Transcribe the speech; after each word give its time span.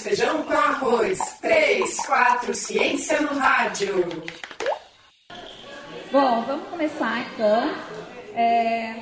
feijão 0.00 0.42
com 0.42 0.52
arroz. 0.52 1.18
Três, 1.40 1.96
quatro, 2.06 2.54
ciência 2.54 3.20
no 3.20 3.38
rádio. 3.38 4.04
Bom, 6.10 6.42
vamos 6.42 6.68
começar 6.68 7.20
então. 7.20 7.74
É, 8.34 8.94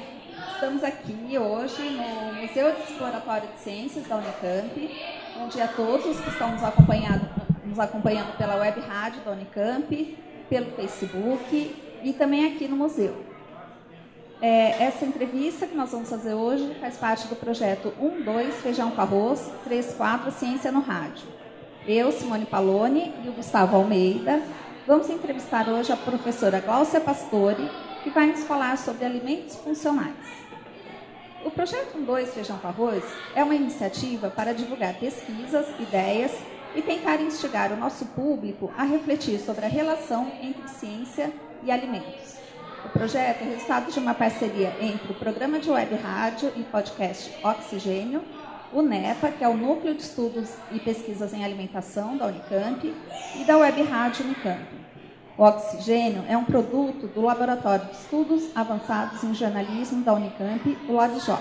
estamos 0.55 0.82
aqui 0.82 1.39
hoje 1.39 1.82
no 1.82 2.34
Museu 2.34 2.71
Exploratório 2.71 3.48
de 3.48 3.61
Ciências 3.61 4.07
da 4.07 4.16
Unicamp. 4.16 5.00
Bom 5.39 5.48
dia 5.48 5.64
a 5.64 5.69
todos 5.69 6.21
que 6.21 6.29
estão 6.29 6.53
nos 6.53 6.64
acompanhando, 6.64 7.29
nos 7.65 7.79
acompanhando 7.79 8.37
pela 8.37 8.57
web 8.57 8.80
rádio 8.80 9.21
da 9.23 9.30
Unicamp, 9.30 10.19
pelo 10.51 10.73
Facebook 10.73 11.77
e 12.03 12.12
também 12.12 12.53
aqui 12.53 12.67
no 12.67 12.77
museu. 12.77 13.28
É, 14.41 14.84
essa 14.84 15.05
entrevista 15.05 15.66
que 15.66 15.75
nós 15.75 15.91
vamos 15.91 16.09
fazer 16.09 16.32
hoje 16.32 16.73
faz 16.80 16.96
parte 16.96 17.27
do 17.27 17.34
projeto 17.34 17.93
1, 17.98 18.23
2, 18.23 18.54
Feijão 18.57 18.93
com 18.93 19.00
Arroz, 19.00 19.50
3, 19.64 19.94
4, 19.94 20.30
Ciência 20.30 20.71
no 20.71 20.80
Rádio. 20.80 21.26
Eu, 21.85 22.13
Simone 22.13 22.46
Paloni 22.46 23.13
e 23.25 23.29
o 23.29 23.32
Gustavo 23.32 23.77
Almeida 23.77 24.40
vamos 24.86 25.11
entrevistar 25.11 25.68
hoje 25.68 25.93
a 25.93 25.96
professora 25.96 26.61
Glaucia 26.61 27.00
Pastore, 27.00 27.68
que 28.04 28.11
vai 28.11 28.27
nos 28.29 28.44
falar 28.44 28.79
sobre 28.79 29.04
alimentos 29.04 29.57
funcionais. 29.57 30.14
O 31.44 31.50
projeto 31.50 31.99
1, 31.99 32.05
2, 32.05 32.34
Feijão 32.34 32.58
com 32.58 32.69
Arroz 32.69 33.02
é 33.34 33.42
uma 33.42 33.56
iniciativa 33.56 34.30
para 34.30 34.55
divulgar 34.55 34.94
pesquisas, 34.94 35.66
ideias 35.80 36.33
e 36.77 36.83
tentar 36.83 37.20
instigar 37.20 37.72
o 37.72 37.77
nosso 37.77 38.06
público 38.06 38.72
a 38.78 38.84
refletir 38.84 39.41
sobre 39.41 39.64
a 39.64 39.69
relação 39.69 40.30
entre 40.41 40.69
ciência 40.69 41.33
e 41.64 41.72
alimentos. 41.72 42.39
O 42.84 42.89
projeto 42.91 43.42
é 43.42 43.45
resultado 43.45 43.91
de 43.91 43.98
uma 43.98 44.14
parceria 44.14 44.73
entre 44.81 45.11
o 45.11 45.14
Programa 45.14 45.59
de 45.59 45.69
Web 45.69 45.97
Rádio 45.97 46.53
e 46.56 46.62
Podcast 46.62 47.34
Oxigênio, 47.42 48.23
o 48.73 48.83
NEPA, 48.83 49.33
que 49.33 49.42
é 49.42 49.48
o 49.48 49.56
Núcleo 49.56 49.95
de 49.95 50.03
Estudos 50.03 50.50
e 50.70 50.78
Pesquisas 50.78 51.34
em 51.34 51.44
Alimentação 51.44 52.17
da 52.17 52.27
Unicamp, 52.27 52.94
e 53.34 53.44
da 53.44 53.58
Web 53.58 53.83
Rádio 53.83 54.27
Unicamp. 54.27 54.64
O 55.36 55.42
Oxigênio 55.42 56.25
é 56.28 56.36
um 56.36 56.44
produto 56.44 57.08
do 57.08 57.20
Laboratório 57.20 57.86
de 57.86 57.97
Estudos 57.97 58.44
Avançados 58.55 59.24
em 59.24 59.34
Jornalismo 59.34 60.05
da 60.05 60.14
Unicamp, 60.14 60.78
o 60.89 60.92
LabJ. 60.92 61.36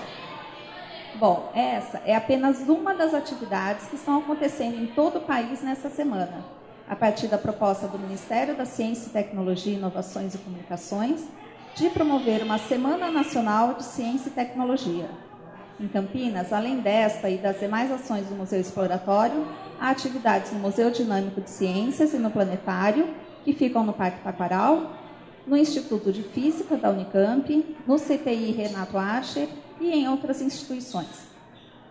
Bom, 1.14 1.52
essa 1.54 2.02
é 2.04 2.16
apenas 2.16 2.68
uma 2.68 2.94
das 2.94 3.14
atividades 3.14 3.86
que 3.86 3.94
estão 3.94 4.18
acontecendo 4.18 4.82
em 4.82 4.88
todo 4.88 5.18
o 5.18 5.22
país 5.22 5.62
nessa 5.62 5.88
semana 5.88 6.57
a 6.88 6.96
partir 6.96 7.26
da 7.26 7.36
proposta 7.36 7.86
do 7.86 7.98
Ministério 7.98 8.56
da 8.56 8.64
Ciência 8.64 9.12
Tecnologia, 9.12 9.74
Inovações 9.74 10.34
e 10.34 10.38
Comunicações, 10.38 11.22
de 11.74 11.90
promover 11.90 12.42
uma 12.42 12.58
Semana 12.58 13.10
Nacional 13.10 13.74
de 13.74 13.84
Ciência 13.84 14.30
e 14.30 14.32
Tecnologia. 14.32 15.08
Em 15.78 15.86
Campinas, 15.86 16.52
além 16.52 16.80
desta 16.80 17.28
e 17.28 17.36
das 17.36 17.60
demais 17.60 17.92
ações 17.92 18.26
do 18.26 18.34
Museu 18.34 18.58
Exploratório, 18.58 19.46
há 19.78 19.90
atividades 19.90 20.50
no 20.50 20.58
Museu 20.58 20.90
Dinâmico 20.90 21.42
de 21.42 21.50
Ciências 21.50 22.14
e 22.14 22.18
no 22.18 22.30
Planetário, 22.30 23.06
que 23.44 23.52
ficam 23.52 23.84
no 23.84 23.92
Parque 23.92 24.24
Taquaral, 24.24 24.94
no 25.46 25.56
Instituto 25.56 26.10
de 26.10 26.22
Física 26.22 26.76
da 26.76 26.90
Unicamp, 26.90 27.76
no 27.86 27.96
CTI 27.96 28.50
Renato 28.52 28.98
Archer 28.98 29.48
e 29.78 29.90
em 29.90 30.08
outras 30.08 30.40
instituições. 30.40 31.28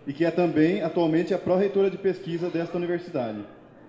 e 0.05 0.13
que 0.13 0.23
é 0.23 0.29
também, 0.29 0.83
atualmente, 0.83 1.33
a 1.33 1.39
pró-reitora 1.39 1.89
de 1.89 1.97
pesquisa 1.97 2.51
desta 2.51 2.77
universidade. 2.77 3.39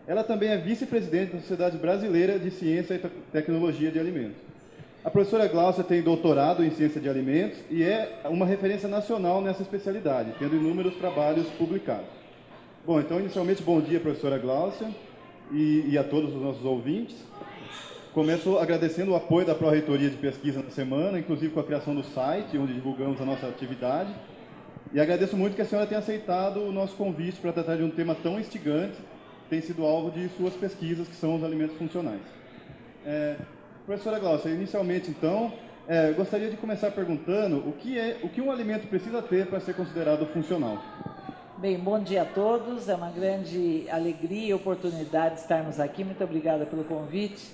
Ela 0.06 0.24
também 0.24 0.48
é 0.48 0.56
vice-presidente 0.56 1.34
da 1.34 1.40
Sociedade 1.40 1.76
Brasileira 1.76 2.38
de 2.38 2.50
Ciência 2.50 2.94
e 2.94 2.98
Tecnologia 3.30 3.90
de 3.90 3.98
Alimentos. 3.98 4.45
A 5.06 5.10
professora 5.10 5.46
Glaucia 5.46 5.84
tem 5.84 6.02
doutorado 6.02 6.64
em 6.64 6.70
ciência 6.72 7.00
de 7.00 7.08
alimentos 7.08 7.60
e 7.70 7.80
é 7.80 8.22
uma 8.24 8.44
referência 8.44 8.88
nacional 8.88 9.40
nessa 9.40 9.62
especialidade, 9.62 10.34
tendo 10.36 10.56
inúmeros 10.56 10.96
trabalhos 10.96 11.46
publicados. 11.50 12.08
Bom, 12.84 12.98
então, 12.98 13.20
inicialmente, 13.20 13.62
bom 13.62 13.80
dia, 13.80 14.00
professora 14.00 14.36
Glaucia, 14.36 14.88
e, 15.52 15.84
e 15.90 15.96
a 15.96 16.02
todos 16.02 16.34
os 16.34 16.42
nossos 16.42 16.64
ouvintes. 16.64 17.14
Começo 18.12 18.58
agradecendo 18.58 19.12
o 19.12 19.14
apoio 19.14 19.46
da 19.46 19.54
Pró-Reitoria 19.54 20.10
de 20.10 20.16
Pesquisa 20.16 20.60
na 20.60 20.70
semana, 20.70 21.20
inclusive 21.20 21.54
com 21.54 21.60
a 21.60 21.64
criação 21.64 21.94
do 21.94 22.02
site, 22.02 22.58
onde 22.58 22.74
divulgamos 22.74 23.20
a 23.20 23.24
nossa 23.24 23.46
atividade. 23.46 24.12
E 24.92 24.98
agradeço 24.98 25.36
muito 25.36 25.54
que 25.54 25.62
a 25.62 25.66
senhora 25.66 25.86
tenha 25.86 26.00
aceitado 26.00 26.60
o 26.60 26.72
nosso 26.72 26.96
convite 26.96 27.38
para 27.40 27.52
tratar 27.52 27.76
de 27.76 27.84
um 27.84 27.90
tema 27.90 28.16
tão 28.16 28.40
instigante, 28.40 28.96
que 29.44 29.50
tem 29.50 29.60
sido 29.60 29.84
alvo 29.84 30.10
de 30.10 30.28
suas 30.30 30.54
pesquisas, 30.54 31.06
que 31.06 31.14
são 31.14 31.36
os 31.36 31.44
alimentos 31.44 31.76
funcionais. 31.76 32.22
É, 33.04 33.36
Professora 33.86 34.18
Glaucia, 34.18 34.50
inicialmente 34.50 35.12
então, 35.12 35.52
é, 35.86 36.10
gostaria 36.10 36.50
de 36.50 36.56
começar 36.56 36.90
perguntando 36.90 37.58
o 37.58 37.72
que, 37.72 37.96
é, 37.96 38.18
o 38.20 38.28
que 38.28 38.40
um 38.40 38.50
alimento 38.50 38.88
precisa 38.88 39.22
ter 39.22 39.46
para 39.46 39.60
ser 39.60 39.76
considerado 39.76 40.26
funcional. 40.26 40.82
Bem, 41.58 41.78
bom 41.78 42.00
dia 42.00 42.22
a 42.22 42.24
todos. 42.24 42.88
É 42.88 42.96
uma 42.96 43.10
grande 43.10 43.86
alegria 43.88 44.48
e 44.48 44.52
oportunidade 44.54 45.38
estarmos 45.38 45.78
aqui. 45.78 46.02
Muito 46.02 46.22
obrigada 46.24 46.66
pelo 46.66 46.82
convite. 46.82 47.52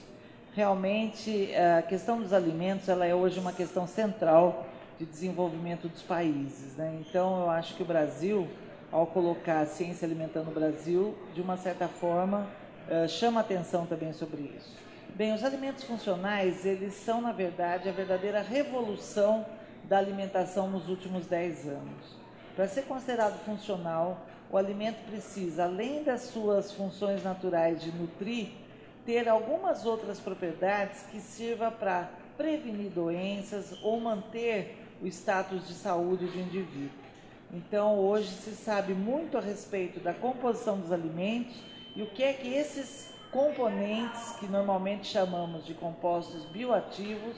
Realmente, 0.54 1.50
a 1.54 1.82
questão 1.82 2.19
dos 2.19 2.32
alimentos 2.32 2.88
ela 2.88 3.04
é 3.04 3.14
hoje 3.14 3.38
uma 3.38 3.53
questão 3.53 3.87
central 3.87 4.66
de 4.99 5.04
desenvolvimento 5.04 5.87
dos 5.87 6.00
países. 6.00 6.75
Né? 6.78 6.99
Então, 7.06 7.43
eu 7.43 7.50
acho 7.50 7.76
que 7.76 7.82
o 7.82 7.87
Brasil, 7.87 8.49
ao 8.91 9.06
colocar 9.06 9.60
a 9.60 9.66
ciência 9.66 10.06
alimentando 10.06 10.49
o 10.50 10.54
Brasil, 10.54 11.14
de 11.34 11.43
uma 11.43 11.59
certa 11.59 11.88
forma, 11.88 12.47
eh, 12.88 13.06
chama 13.06 13.41
atenção 13.41 13.84
também 13.84 14.14
sobre 14.14 14.50
isso. 14.56 14.81
Bem, 15.15 15.34
os 15.34 15.45
alimentos 15.45 15.84
funcionais, 15.84 16.65
eles 16.65 16.95
são, 16.95 17.21
na 17.21 17.33
verdade, 17.33 17.87
a 17.87 17.93
verdadeira 17.93 18.41
revolução 18.41 19.45
da 19.84 19.99
alimentação 19.99 20.71
nos 20.71 20.89
últimos 20.89 21.27
10 21.27 21.69
anos. 21.69 22.17
Para 22.56 22.67
ser 22.67 22.84
considerado 22.84 23.39
funcional, 23.45 24.27
o 24.50 24.56
alimento 24.56 25.05
precisa, 25.05 25.65
além 25.65 26.03
das 26.03 26.23
suas 26.23 26.73
funções 26.73 27.23
naturais 27.23 27.83
de 27.83 27.93
nutrir, 27.93 28.53
ter 29.05 29.28
algumas 29.28 29.84
outras 29.84 30.19
propriedades 30.19 31.03
que 31.11 31.21
sirva 31.21 31.71
para 31.71 32.09
prevenir 32.39 32.91
doenças 32.91 33.79
ou 33.83 34.00
manter 34.00 34.79
o 35.03 35.06
status 35.06 35.69
de 35.69 35.75
saúde 35.75 36.25
do 36.25 36.41
indivíduo. 36.41 36.89
Então, 37.53 37.99
hoje 37.99 38.31
se 38.31 38.53
sabe 38.53 38.94
muito 38.94 39.37
a 39.37 39.43
respeito 39.43 40.00
da 40.00 40.15
composição 40.15 40.79
dos 40.79 40.91
alimentos 40.91 41.55
e 41.94 42.03
o 42.03 42.06
que 42.06 42.23
é 42.23 42.33
que 42.33 42.49
esses 42.49 43.12
componentes 43.32 44.37
que 44.38 44.47
normalmente 44.47 45.06
chamamos 45.06 45.65
de 45.65 45.72
compostos 45.72 46.44
bioativos 46.44 47.34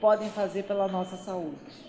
podem 0.00 0.28
fazer 0.28 0.64
pela 0.64 0.88
nossa 0.88 1.16
saúde. 1.16 1.86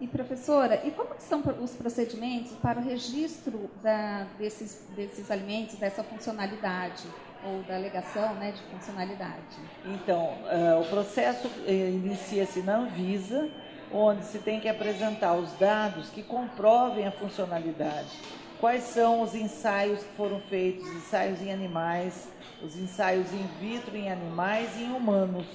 E 0.00 0.08
professora, 0.08 0.84
e 0.84 0.90
como 0.90 1.14
são 1.18 1.40
os 1.62 1.70
procedimentos 1.76 2.52
para 2.56 2.80
o 2.80 2.82
registro 2.82 3.70
da, 3.80 4.26
desses, 4.36 4.84
desses 4.96 5.30
alimentos, 5.30 5.76
dessa 5.76 6.02
funcionalidade? 6.02 7.04
ou 7.44 7.60
da 7.64 7.74
alegação 7.74 8.34
né, 8.34 8.52
de 8.52 8.62
funcionalidade? 8.70 9.58
Então, 9.84 10.38
uh, 10.44 10.80
o 10.80 10.84
processo 10.88 11.48
uh, 11.48 11.68
inicia-se 11.68 12.62
na 12.62 12.76
Anvisa, 12.76 13.48
onde 13.92 14.24
se 14.26 14.38
tem 14.38 14.60
que 14.60 14.68
apresentar 14.68 15.34
os 15.34 15.52
dados 15.54 16.08
que 16.10 16.22
comprovem 16.22 17.04
a 17.04 17.10
funcionalidade 17.10 18.16
quais 18.62 18.84
são 18.84 19.22
os 19.22 19.34
ensaios 19.34 20.04
que 20.04 20.14
foram 20.16 20.38
feitos, 20.38 20.86
os 20.86 20.94
ensaios 20.94 21.42
em 21.42 21.52
animais, 21.52 22.28
os 22.62 22.76
ensaios 22.76 23.26
in 23.32 23.44
vitro 23.58 23.96
em 23.96 24.08
animais 24.08 24.70
e 24.76 24.84
em 24.84 24.92
humanos. 24.92 25.48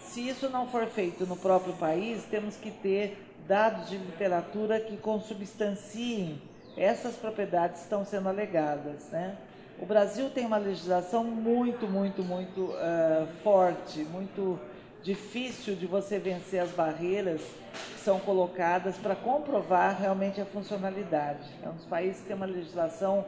Se 0.00 0.28
isso 0.28 0.50
não 0.50 0.66
for 0.66 0.86
feito 0.86 1.24
no 1.24 1.36
próprio 1.36 1.72
país, 1.74 2.24
temos 2.24 2.56
que 2.56 2.72
ter 2.72 3.16
dados 3.46 3.88
de 3.88 3.96
literatura 3.96 4.80
que 4.80 4.96
consubstanciem 4.96 6.42
essas 6.76 7.14
propriedades 7.14 7.76
que 7.76 7.84
estão 7.84 8.04
sendo 8.04 8.28
alegadas. 8.28 9.08
Né? 9.12 9.36
O 9.78 9.86
Brasil 9.86 10.28
tem 10.28 10.44
uma 10.44 10.58
legislação 10.58 11.22
muito, 11.22 11.86
muito, 11.86 12.24
muito 12.24 12.62
uh, 12.62 13.28
forte, 13.44 14.00
muito 14.00 14.58
difícil 15.02 15.74
de 15.74 15.86
você 15.86 16.18
vencer 16.18 16.60
as 16.60 16.70
barreiras 16.70 17.40
que 17.40 18.00
são 18.00 18.20
colocadas 18.20 18.96
para 18.96 19.16
comprovar 19.16 20.00
realmente 20.00 20.40
a 20.40 20.46
funcionalidade. 20.46 21.48
É 21.62 21.68
um 21.68 21.74
dos 21.74 21.84
países 21.84 22.20
que 22.20 22.28
tem 22.28 22.36
uma 22.36 22.46
legislação 22.46 23.24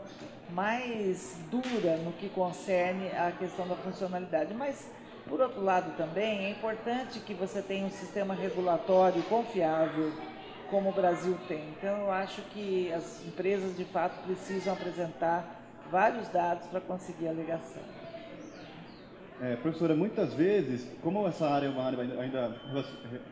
mais 0.50 1.36
dura 1.50 1.96
no 1.96 2.12
que 2.12 2.28
concerne 2.28 3.08
a 3.08 3.32
questão 3.32 3.66
da 3.66 3.74
funcionalidade. 3.76 4.54
Mas, 4.54 4.88
por 5.28 5.40
outro 5.40 5.62
lado, 5.62 5.96
também 5.96 6.46
é 6.46 6.50
importante 6.50 7.18
que 7.20 7.34
você 7.34 7.60
tenha 7.62 7.86
um 7.86 7.90
sistema 7.90 8.34
regulatório 8.34 9.22
confiável, 9.24 10.12
como 10.70 10.90
o 10.90 10.92
Brasil 10.92 11.36
tem. 11.48 11.70
Então, 11.78 12.02
eu 12.02 12.10
acho 12.10 12.42
que 12.52 12.92
as 12.92 13.24
empresas, 13.26 13.76
de 13.76 13.84
fato, 13.84 14.22
precisam 14.24 14.72
apresentar 14.72 15.60
vários 15.90 16.28
dados 16.28 16.66
para 16.68 16.80
conseguir 16.80 17.28
a 17.28 17.30
alegação. 17.30 17.93
É, 19.40 19.56
professora, 19.56 19.96
muitas 19.96 20.32
vezes, 20.32 20.86
como 21.02 21.26
essa 21.26 21.46
área 21.48 21.66
é 21.66 21.68
uma 21.68 21.82
área 21.82 21.98
ainda 22.20 22.56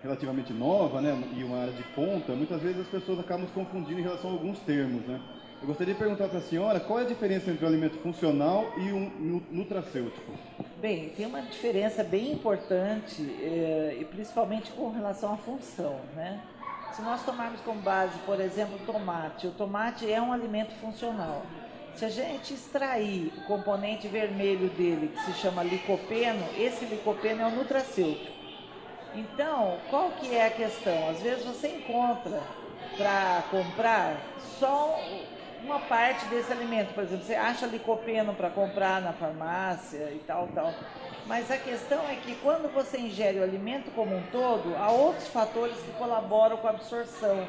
relativamente 0.02 0.52
nova, 0.52 1.00
né, 1.00 1.16
e 1.36 1.44
uma 1.44 1.60
área 1.60 1.72
de 1.72 1.82
ponta, 1.94 2.32
muitas 2.32 2.60
vezes 2.60 2.80
as 2.80 2.88
pessoas 2.88 3.20
acabam 3.20 3.46
se 3.46 3.52
confundindo 3.52 4.00
em 4.00 4.02
relação 4.02 4.30
a 4.30 4.32
alguns 4.32 4.58
termos, 4.60 5.06
né? 5.06 5.20
Eu 5.60 5.68
gostaria 5.68 5.94
de 5.94 6.00
perguntar 6.00 6.26
para 6.26 6.38
a 6.38 6.42
senhora 6.42 6.80
qual 6.80 6.98
é 6.98 7.02
a 7.02 7.06
diferença 7.06 7.48
entre 7.48 7.64
um 7.64 7.68
alimento 7.68 7.96
funcional 7.98 8.72
e 8.76 8.90
um 8.92 9.40
nutracêutico. 9.48 10.32
Bem, 10.80 11.10
tem 11.10 11.24
uma 11.24 11.40
diferença 11.40 12.02
bem 12.02 12.32
importante, 12.32 13.22
é, 13.40 13.96
e 14.00 14.04
principalmente 14.04 14.72
com 14.72 14.90
relação 14.90 15.34
à 15.34 15.36
função, 15.36 16.00
né? 16.16 16.42
Se 16.92 17.00
nós 17.00 17.24
tomarmos 17.24 17.60
como 17.60 17.80
base, 17.80 18.18
por 18.26 18.40
exemplo, 18.40 18.74
o 18.74 18.92
tomate, 18.92 19.46
o 19.46 19.52
tomate 19.52 20.10
é 20.10 20.20
um 20.20 20.32
alimento 20.32 20.72
funcional. 20.80 21.42
Se 21.94 22.04
a 22.04 22.08
gente 22.08 22.54
extrair 22.54 23.32
o 23.36 23.44
componente 23.44 24.08
vermelho 24.08 24.68
dele, 24.70 25.12
que 25.14 25.24
se 25.24 25.32
chama 25.40 25.62
licopeno, 25.62 26.44
esse 26.56 26.84
licopeno 26.86 27.42
é 27.42 27.46
o 27.46 27.50
nutracêutico. 27.50 28.32
Então, 29.14 29.78
qual 29.90 30.10
que 30.12 30.34
é 30.34 30.46
a 30.46 30.50
questão? 30.50 31.10
Às 31.10 31.20
vezes 31.20 31.44
você 31.44 31.68
encontra 31.68 32.40
para 32.96 33.44
comprar 33.50 34.16
só 34.58 34.98
uma 35.62 35.78
parte 35.80 36.24
desse 36.26 36.50
alimento. 36.50 36.94
Por 36.94 37.04
exemplo, 37.04 37.24
você 37.24 37.34
acha 37.34 37.66
licopeno 37.66 38.34
para 38.34 38.50
comprar 38.50 39.00
na 39.00 39.12
farmácia 39.12 40.10
e 40.12 40.18
tal, 40.26 40.48
tal. 40.48 40.72
Mas 41.26 41.50
a 41.50 41.56
questão 41.56 42.08
é 42.08 42.16
que 42.16 42.34
quando 42.36 42.72
você 42.72 42.98
ingere 42.98 43.38
o 43.38 43.42
alimento 43.42 43.90
como 43.94 44.16
um 44.16 44.22
todo, 44.32 44.74
há 44.76 44.90
outros 44.90 45.28
fatores 45.28 45.76
que 45.76 45.92
colaboram 45.92 46.56
com 46.56 46.66
a 46.66 46.70
absorção, 46.70 47.46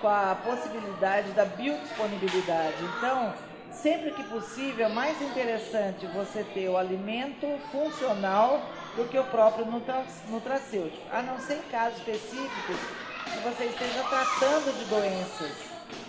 com 0.00 0.08
a 0.08 0.36
possibilidade 0.44 1.30
da 1.32 1.44
biodisponibilidade. 1.44 2.76
Então, 2.96 3.32
sempre 3.72 4.10
que 4.12 4.22
possível, 4.24 4.86
é 4.86 4.88
mais 4.88 5.20
interessante 5.20 6.06
você 6.06 6.44
ter 6.44 6.68
o 6.68 6.76
alimento 6.76 7.46
funcional 7.70 8.62
do 8.96 9.04
que 9.06 9.18
o 9.18 9.24
próprio 9.24 9.64
nutra 9.66 10.04
nutracêutico, 10.28 11.02
a 11.10 11.22
não 11.22 11.38
ser 11.38 11.56
em 11.56 11.62
casos 11.70 11.98
específicos 11.98 12.76
que 12.76 13.40
você 13.40 13.64
esteja 13.64 14.04
tratando 14.04 14.72
de 14.78 14.84
doenças. 14.84 15.50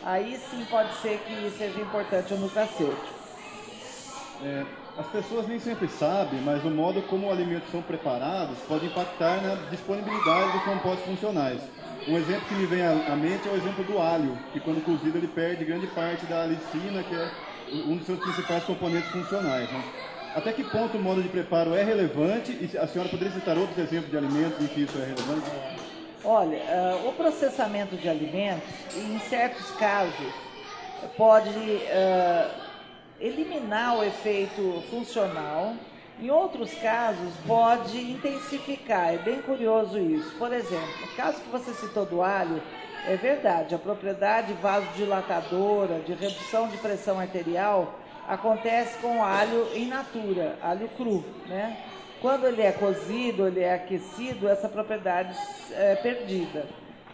Aí 0.03 0.37
sim 0.49 0.65
pode 0.65 0.93
ser 0.95 1.19
que 1.19 1.49
seja 1.57 1.81
importante 1.81 2.33
o 2.33 2.37
nutracêutico. 2.37 3.23
É, 4.41 4.65
as 4.97 5.07
pessoas 5.07 5.47
nem 5.47 5.59
sempre 5.59 5.87
sabem, 5.87 6.41
mas 6.41 6.63
o 6.65 6.69
modo 6.69 7.01
como 7.03 7.27
os 7.27 7.33
alimentos 7.33 7.71
são 7.71 7.81
preparados 7.81 8.57
pode 8.67 8.85
impactar 8.85 9.41
na 9.41 9.55
disponibilidade 9.71 10.51
dos 10.51 10.63
compostos 10.63 11.05
funcionais. 11.05 11.61
Um 12.05 12.17
exemplo 12.17 12.45
que 12.49 12.55
me 12.55 12.65
vem 12.65 12.81
à 12.81 13.15
mente 13.15 13.47
é 13.47 13.51
o 13.51 13.55
exemplo 13.55 13.81
do 13.85 13.97
alho, 13.97 14.37
que 14.51 14.59
quando 14.59 14.83
cozido 14.83 15.17
ele 15.17 15.27
perde 15.29 15.63
grande 15.63 15.87
parte 15.87 16.25
da 16.25 16.43
alicina, 16.43 17.01
que 17.01 17.15
é 17.15 17.52
um 17.73 17.97
dos 17.97 18.05
seus 18.05 18.19
principais 18.19 18.63
componentes 18.63 19.09
funcionais. 19.09 19.69
Né? 19.69 19.83
Até 20.35 20.51
que 20.51 20.63
ponto 20.63 20.97
o 20.97 21.01
modo 21.01 21.21
de 21.21 21.29
preparo 21.29 21.75
é 21.75 21.83
relevante 21.83 22.51
e 22.51 22.77
a 22.77 22.87
senhora 22.87 23.09
poderia 23.09 23.33
citar 23.33 23.57
outros 23.57 23.77
exemplos 23.77 24.09
de 24.09 24.17
alimentos 24.17 24.59
em 24.61 24.67
que 24.67 24.81
isso 24.81 24.97
é 24.97 25.05
relevante? 25.05 25.49
Olha, 26.25 26.57
uh, 26.57 27.09
o 27.09 27.13
processamento 27.13 27.95
de 27.97 28.07
alimentos, 28.07 28.63
em 28.95 29.19
certos 29.19 29.69
casos, 29.71 30.33
pode 31.17 31.49
uh, 31.49 32.51
eliminar 33.19 33.97
o 33.97 34.03
efeito 34.03 34.83
funcional, 34.89 35.75
em 36.19 36.29
outros 36.29 36.73
casos, 36.75 37.33
pode 37.45 37.99
intensificar. 37.99 39.13
É 39.13 39.17
bem 39.17 39.41
curioso 39.41 39.99
isso. 39.99 40.33
Por 40.37 40.53
exemplo, 40.53 41.01
no 41.01 41.07
caso 41.15 41.41
que 41.41 41.49
você 41.49 41.73
citou 41.73 42.05
do 42.05 42.21
alho, 42.21 42.61
é 43.05 43.17
verdade, 43.17 43.75
a 43.75 43.79
propriedade 43.79 44.53
vasodilatadora, 44.53 45.99
de 45.99 46.13
redução 46.13 46.69
de 46.69 46.77
pressão 46.77 47.19
arterial, 47.19 47.99
acontece 48.27 48.97
com 48.99 49.23
alho 49.23 49.67
in 49.75 49.87
natura, 49.87 50.57
alho 50.61 50.87
cru, 50.89 51.23
né? 51.47 51.77
Quando 52.21 52.47
ele 52.47 52.61
é 52.61 52.71
cozido, 52.71 53.45
ele 53.45 53.59
é 53.59 53.73
aquecido, 53.73 54.47
essa 54.47 54.69
propriedade 54.69 55.37
é 55.71 55.95
perdida. 55.95 56.65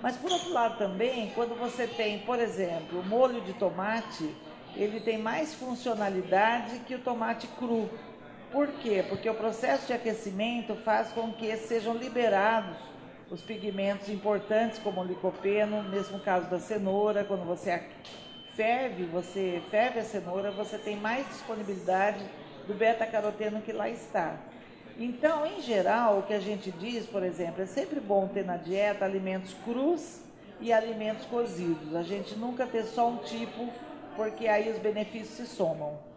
Mas 0.02 0.16
por 0.16 0.32
outro 0.32 0.54
lado 0.54 0.78
também, 0.78 1.32
quando 1.34 1.58
você 1.58 1.88
tem, 1.88 2.20
por 2.20 2.40
exemplo, 2.40 3.04
molho 3.04 3.42
de 3.42 3.54
tomate, 3.54 4.36
ele 4.76 5.00
tem 5.00 5.18
mais 5.18 5.56
funcionalidade 5.56 6.80
que 6.80 6.94
o 6.94 7.00
tomate 7.00 7.48
cru. 7.48 7.90
Por 8.52 8.68
quê? 8.68 9.04
Porque 9.10 9.28
o 9.28 9.34
processo 9.34 9.88
de 9.88 9.94
aquecimento 9.94 10.76
faz 10.76 11.10
com 11.10 11.34
que 11.34 11.56
sejam 11.58 11.96
liberados 11.96 12.78
os 13.31 13.42
pigmentos 13.42 14.10
importantes 14.10 14.80
como 14.80 15.02
o 15.02 15.04
licopeno, 15.04 15.84
mesmo 15.84 16.20
caso 16.20 16.50
da 16.50 16.60
cenoura, 16.60 17.24
quando 17.24 17.46
você 17.46 17.84
ferve, 18.56 19.06
você 19.06 19.62
ferve 19.70 20.00
a 20.00 20.04
cenoura, 20.04 20.52
você 20.52 20.78
tem 20.78 20.96
mais 20.96 21.28
disponibilidade 21.28 22.24
do 22.68 22.74
beta-caroteno 22.74 23.62
que 23.62 23.72
lá 23.72 23.90
está. 23.90 24.36
Então, 24.98 25.46
em 25.46 25.62
geral, 25.62 26.20
o 26.20 26.24
que 26.24 26.34
a 26.34 26.40
gente 26.40 26.72
diz, 26.72 27.06
por 27.06 27.24
exemplo, 27.24 27.62
é 27.62 27.66
sempre 27.66 28.00
bom 28.00 28.28
ter 28.28 28.44
na 28.44 28.58
dieta 28.58 29.06
alimentos 29.06 29.54
crus 29.64 30.20
e 30.60 30.74
alimentos 30.74 31.26
cozidos. 31.26 31.96
A 31.96 32.04
gente 32.04 32.36
nunca 32.36 32.68
ter 32.68 32.84
só 32.84 33.08
um 33.08 33.18
tipo, 33.18 33.70
porque 34.16 34.48
aí 34.48 34.70
os 34.70 34.80
benefícios 34.80 35.38
se 35.38 35.56
somam. 35.56 36.09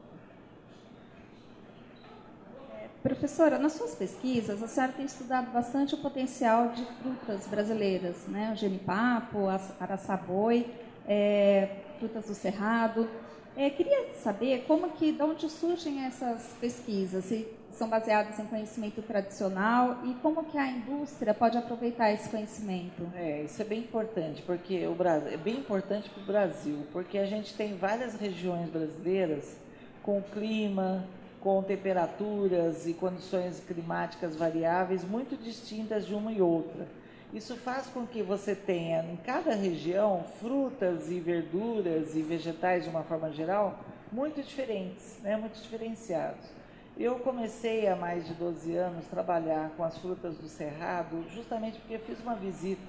Professora, 3.02 3.58
nas 3.58 3.72
suas 3.72 3.96
pesquisas, 3.96 4.62
a 4.62 4.69
senhora 4.69 4.93
tem 4.93 5.04
estudado 5.04 5.50
bastante 5.50 5.94
o 5.94 5.99
potencial 5.99 6.69
de 6.69 6.84
frutas 7.02 7.49
brasileiras, 7.49 8.28
né? 8.28 8.52
O 8.52 8.56
genipapo, 8.56 9.49
araçaboi, 9.81 10.72
é, 11.06 11.69
frutas 11.99 12.26
do 12.26 12.34
cerrado. 12.34 13.08
É, 13.56 13.69
queria 13.70 14.14
saber 14.14 14.64
como 14.69 14.90
que, 14.90 15.10
de 15.10 15.22
onde 15.22 15.50
surgem 15.50 16.04
essas 16.04 16.54
pesquisas, 16.60 17.25
se 17.25 17.49
são 17.72 17.88
baseadas 17.88 18.38
em 18.38 18.46
conhecimento 18.46 19.02
tradicional 19.02 19.99
e 20.04 20.14
como 20.22 20.44
que 20.44 20.56
a 20.56 20.70
indústria 20.70 21.34
pode 21.34 21.58
aproveitar 21.58 22.12
esse 22.12 22.28
conhecimento. 22.28 23.10
É, 23.16 23.43
isso 23.43 23.60
é 23.60 23.64
bem 23.64 23.81
importante, 23.81 24.43
porque 24.43 24.87
o 24.87 24.94
Brasil 24.94 25.28
é 25.28 25.37
bem 25.37 25.56
importante 25.56 26.08
para 26.08 26.23
o 26.23 26.26
Brasil, 26.26 26.87
porque 26.92 27.18
a 27.18 27.26
gente 27.26 27.54
tem 27.54 27.76
várias 27.76 28.14
regiões 28.14 28.71
brasileiras 28.71 29.56
com 30.02 30.23
clima, 30.23 31.04
com 31.42 31.61
temperaturas 31.61 32.87
e 32.87 32.94
condições 32.94 33.58
climáticas 33.58 34.37
variáveis 34.37 35.02
muito 35.02 35.37
distintas 35.37 36.06
de 36.06 36.14
uma 36.14 36.32
e 36.32 36.40
outra. 36.40 36.87
Isso 37.34 37.56
faz 37.56 37.87
com 37.88 38.06
que 38.06 38.22
você 38.22 38.54
tenha 38.54 39.02
em 39.04 39.16
cada 39.16 39.52
região 39.54 40.25
frutas 40.38 41.11
e 41.11 41.18
verduras 41.18 42.14
e 42.14 42.22
vegetais 42.22 42.84
de 42.84 42.90
uma 42.90 43.02
forma 43.02 43.32
geral 43.32 43.80
muito 44.12 44.40
diferentes, 44.40 45.18
né, 45.22 45.37
muito 45.37 45.61
diferenciados. 45.61 46.49
Eu 46.96 47.18
comecei 47.20 47.88
há 47.88 47.96
mais 47.96 48.26
de 48.26 48.34
12 48.34 48.76
anos 48.76 49.06
a 49.06 49.11
trabalhar 49.11 49.70
com 49.76 49.82
as 49.82 49.99
frutas 49.99 50.37
do 50.37 50.46
Cerrado, 50.46 51.25
justamente 51.34 51.78
porque 51.80 51.99
fiz 51.99 52.20
uma 52.20 52.37
visita 52.37 52.82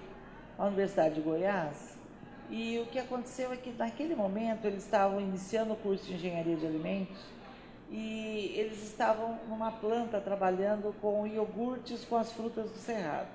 à 0.59 0.65
Universidade 0.65 1.15
de 1.15 1.21
Goiás 1.21 1.97
e 2.49 2.77
o 2.79 2.85
que 2.85 2.99
aconteceu 2.99 3.51
é 3.51 3.55
que 3.55 3.71
naquele 3.71 4.13
momento 4.13 4.65
eles 4.65 4.83
estavam 4.83 5.19
iniciando 5.19 5.73
o 5.73 5.77
curso 5.77 6.05
de 6.05 6.13
Engenharia 6.13 6.55
de 6.55 6.67
Alimentos 6.67 7.17
e 7.93 8.51
eles 8.55 8.81
estavam 8.81 9.37
numa 9.47 9.71
planta 9.71 10.19
trabalhando 10.19 10.95
com 10.99 11.27
iogurtes 11.27 12.03
com 12.03 12.17
as 12.17 12.31
frutas 12.31 12.71
do 12.71 12.77
cerrado. 12.77 13.27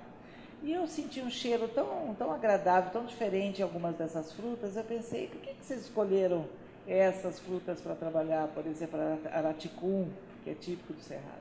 E 0.61 0.73
eu 0.73 0.85
senti 0.85 1.21
um 1.21 1.29
cheiro 1.29 1.69
tão, 1.69 2.13
tão 2.15 2.33
agradável, 2.33 2.91
tão 2.91 3.05
diferente 3.05 3.61
em 3.61 3.63
algumas 3.63 3.95
dessas 3.95 4.33
frutas. 4.33 4.75
Eu 4.75 4.83
pensei, 4.83 5.27
por 5.27 5.39
que, 5.39 5.53
que 5.53 5.65
vocês 5.65 5.83
escolheram 5.83 6.45
essas 6.85 7.39
frutas 7.39 7.79
para 7.79 7.95
trabalhar, 7.95 8.49
por 8.49 8.67
exemplo, 8.67 8.99
araticum, 9.31 10.09
que 10.43 10.49
é 10.49 10.53
típico 10.53 10.91
do 10.91 11.01
cerrado? 11.01 11.39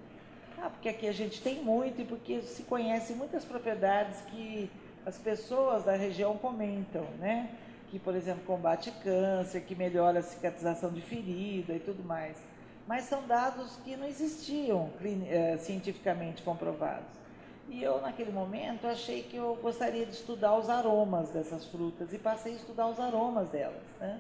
Ah, 0.63 0.71
porque 0.71 0.89
aqui 0.89 1.09
a 1.09 1.13
gente 1.13 1.43
tem 1.43 1.61
muito 1.65 2.01
e 2.01 2.05
porque 2.05 2.41
se 2.43 2.63
conhece 2.63 3.15
muitas 3.15 3.45
propriedades 3.45 4.21
que 4.31 4.71
as 5.05 5.19
pessoas 5.19 5.85
da 5.85 5.97
região 5.97 6.39
comentam, 6.39 7.05
né? 7.19 7.51
Que, 7.91 7.99
por 7.99 8.15
exemplo, 8.15 8.45
combate 8.47 8.93
câncer, 9.03 9.63
que 9.63 9.75
melhora 9.75 10.21
a 10.21 10.23
cicatrização 10.23 10.93
de 10.93 11.01
ferida 11.01 11.75
e 11.75 11.81
tudo 11.81 12.05
mais 12.05 12.37
mas 12.89 13.05
são 13.05 13.27
dados 13.27 13.77
que 13.85 13.95
não 13.97 14.07
existiam 14.07 14.91
é, 15.29 15.59
cientificamente 15.59 16.43
comprovados. 16.43 17.19
E 17.69 17.83
eu, 17.83 18.01
naquele 18.01 18.33
momento, 18.33 18.87
achei 18.87 19.23
que 19.23 19.37
eu 19.37 19.59
gostaria 19.61 20.07
de 20.07 20.13
estudar 20.13 20.57
os 20.57 20.71
aromas 20.71 21.29
dessas 21.29 21.67
frutas 21.67 22.15
e 22.15 22.19
passei 22.19 22.55
a 22.55 22.57
estudar 22.57 22.89
os 22.89 22.99
aromas 22.99 23.51
delas. 23.51 23.83
Né? 24.01 24.19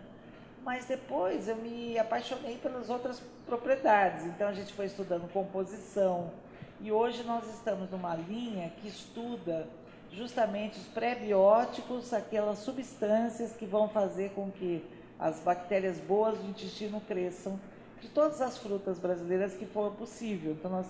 Mas 0.62 0.84
depois 0.84 1.48
eu 1.48 1.56
me 1.56 1.98
apaixonei 1.98 2.58
pelas 2.58 2.90
outras 2.90 3.22
propriedades. 3.46 4.26
Então 4.26 4.48
a 4.48 4.52
gente 4.52 4.75
foi 4.75 4.84
estudando 4.84 5.32
composição 5.32 6.30
E 6.78 6.92
hoje 6.92 7.25
nós 7.25 7.48
estamos 7.54 7.90
numa 7.90 8.14
linha 8.14 8.70
que 8.82 8.88
estuda 8.88 9.66
justamente 10.12 10.78
os 10.78 10.87
pré-bióticos, 10.88 12.12
aquelas 12.12 12.58
substâncias 12.58 13.56
que 13.56 13.64
vão 13.64 13.88
fazer 13.88 14.32
com 14.34 14.50
que 14.50 14.84
as 15.18 15.40
bactérias 15.40 15.98
boas 15.98 16.38
do 16.38 16.46
intestino 16.46 17.00
cresçam 17.00 17.58
de 18.00 18.09
todas 18.09 18.40
as 18.40 18.59
frutas 18.59 18.99
brasileiras 18.99 19.55
que 19.55 19.67
for 19.67 19.93
possível. 19.93 20.52
Então 20.52 20.71
nós 20.71 20.87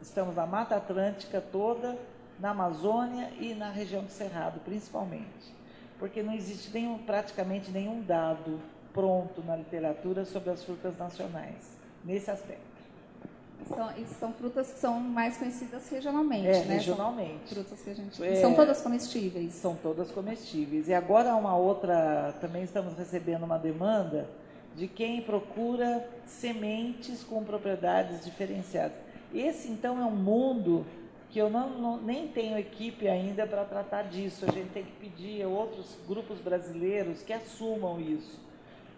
estamos 0.00 0.34
na 0.34 0.46
Mata 0.46 0.76
Atlântica 0.76 1.40
toda, 1.40 1.96
na 2.38 2.50
Amazônia 2.50 3.30
e 3.38 3.54
na 3.54 3.70
região 3.70 4.02
do 4.02 4.10
Cerrado, 4.10 4.60
principalmente. 4.64 5.54
Porque 5.98 6.22
não 6.22 6.32
existe 6.32 6.70
nenhum, 6.72 6.98
praticamente 6.98 7.70
nenhum 7.70 8.02
dado 8.02 8.58
pronto 8.92 9.42
na 9.42 9.56
literatura 9.56 10.24
sobre 10.24 10.50
as 10.50 10.64
frutas 10.64 10.96
nacionais, 10.96 11.76
nesse 12.04 12.30
aspecto. 12.30 12.70
São, 13.68 13.88
são 14.18 14.32
frutas 14.32 14.72
que 14.72 14.78
são 14.80 14.98
mais 14.98 15.36
conhecidas 15.36 15.88
regionalmente, 15.88 16.48
é, 16.48 16.64
né? 16.64 16.74
regionalmente. 16.74 17.54
São 17.54 17.62
frutas 17.62 17.80
que 17.82 17.90
a 17.90 17.94
gente... 17.94 18.24
É, 18.24 18.36
são 18.40 18.54
todas 18.54 18.80
comestíveis. 18.80 19.52
São 19.52 19.76
todas 19.76 20.10
comestíveis. 20.10 20.88
E 20.88 20.94
agora 20.94 21.34
uma 21.36 21.54
outra, 21.54 22.34
também 22.40 22.64
estamos 22.64 22.96
recebendo 22.96 23.44
uma 23.44 23.58
demanda 23.58 24.26
de 24.80 24.88
quem 24.88 25.20
procura 25.20 26.08
sementes 26.24 27.22
com 27.22 27.44
propriedades 27.44 28.24
diferenciadas. 28.24 28.96
Esse, 29.34 29.68
então, 29.68 30.00
é 30.00 30.04
um 30.06 30.16
mundo 30.16 30.86
que 31.28 31.38
eu 31.38 31.50
não, 31.50 31.68
não 31.78 31.96
nem 31.98 32.26
tenho 32.28 32.58
equipe 32.58 33.06
ainda 33.06 33.46
para 33.46 33.62
tratar 33.64 34.04
disso. 34.04 34.46
A 34.48 34.50
gente 34.50 34.70
tem 34.70 34.82
que 34.82 34.92
pedir 34.92 35.42
a 35.42 35.48
outros 35.48 35.98
grupos 36.08 36.38
brasileiros 36.40 37.22
que 37.22 37.32
assumam 37.34 38.00
isso 38.00 38.40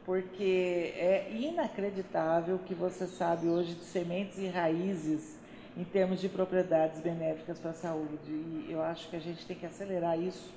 porque 0.04 0.94
é 0.96 1.30
inacreditável 1.32 2.58
que 2.66 2.74
você 2.74 3.06
sabe 3.06 3.48
hoje 3.48 3.74
de 3.74 3.84
sementes 3.84 4.38
e 4.38 4.48
raízes 4.48 5.36
em 5.76 5.84
termos 5.84 6.20
de 6.20 6.28
propriedades 6.28 7.00
benéficas 7.00 7.58
para 7.58 7.70
a 7.70 7.74
saúde. 7.74 8.18
E 8.28 8.68
eu 8.68 8.82
acho 8.82 9.08
que 9.08 9.16
a 9.16 9.20
gente 9.20 9.46
tem 9.46 9.56
que 9.56 9.64
acelerar 9.64 10.18
isso, 10.18 10.50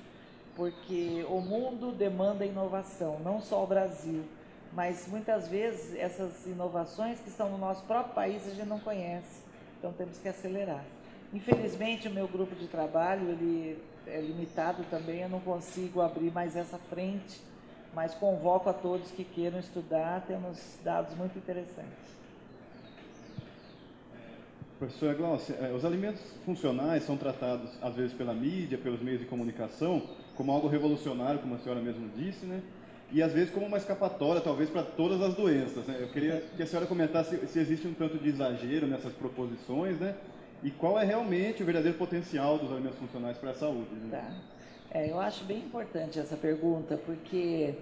porque 0.55 1.25
o 1.29 1.39
mundo 1.41 1.91
demanda 1.91 2.45
inovação, 2.45 3.19
não 3.23 3.41
só 3.41 3.63
o 3.63 3.67
Brasil, 3.67 4.23
mas 4.75 5.07
muitas 5.07 5.47
vezes 5.47 5.95
essas 5.95 6.45
inovações 6.45 7.19
que 7.19 7.29
estão 7.29 7.49
no 7.49 7.57
nosso 7.57 7.83
próprio 7.85 8.13
país 8.13 8.45
a 8.47 8.53
gente 8.53 8.67
não 8.67 8.79
conhece, 8.79 9.41
então 9.79 9.91
temos 9.93 10.17
que 10.19 10.27
acelerar. 10.27 10.83
Infelizmente 11.33 12.07
o 12.07 12.11
meu 12.11 12.27
grupo 12.27 12.53
de 12.55 12.67
trabalho 12.67 13.29
ele 13.29 13.81
é 14.05 14.21
limitado 14.21 14.83
também, 14.89 15.21
eu 15.21 15.29
não 15.29 15.39
consigo 15.39 16.01
abrir 16.01 16.31
mais 16.31 16.55
essa 16.55 16.77
frente 16.77 17.41
mas 17.95 18.13
convoco 18.13 18.69
a 18.69 18.73
todos 18.73 19.09
que 19.11 19.23
queiram 19.23 19.57
estudar, 19.57 20.21
temos 20.27 20.77
dados 20.83 21.15
muito 21.15 21.37
interessantes. 21.39 22.13
Professora 24.77 25.13
Glaucia, 25.13 25.55
eh, 25.55 25.71
os 25.71 25.85
alimentos 25.85 26.21
funcionais 26.43 27.03
são 27.03 27.15
tratados, 27.15 27.71
às 27.81 27.95
vezes, 27.95 28.13
pela 28.13 28.33
mídia, 28.33 28.77
pelos 28.77 29.01
meios 29.01 29.21
de 29.21 29.25
comunicação, 29.25 30.03
como 30.35 30.51
algo 30.51 30.67
revolucionário, 30.67 31.39
como 31.39 31.55
a 31.55 31.59
senhora 31.59 31.79
mesmo 31.79 32.09
disse, 32.09 32.45
né? 32.45 32.61
E 33.11 33.21
às 33.21 33.31
vezes 33.31 33.51
como 33.53 33.65
uma 33.65 33.77
escapatória, 33.77 34.41
talvez, 34.41 34.69
para 34.69 34.83
todas 34.83 35.21
as 35.21 35.35
doenças. 35.35 35.85
Né? 35.85 35.97
Eu 35.99 36.07
queria 36.09 36.43
que 36.55 36.63
a 36.63 36.65
senhora 36.65 36.87
comentasse 36.87 37.37
se 37.47 37.59
existe 37.59 37.87
um 37.87 37.93
tanto 37.93 38.17
de 38.17 38.29
exagero 38.29 38.87
nessas 38.87 39.13
proposições, 39.13 39.99
né? 39.99 40.15
E 40.63 40.71
qual 40.71 40.99
é 40.99 41.05
realmente 41.05 41.61
o 41.61 41.65
verdadeiro 41.65 41.97
potencial 41.97 42.57
dos 42.57 42.71
alimentos 42.71 42.97
funcionais 42.97 43.37
para 43.37 43.51
a 43.51 43.53
saúde. 43.53 43.93
Né? 43.93 44.09
Tá. 44.11 44.55
É, 44.91 45.11
eu 45.11 45.19
acho 45.19 45.43
bem 45.43 45.59
importante 45.59 46.19
essa 46.19 46.35
pergunta, 46.35 46.97
porque, 47.05 47.75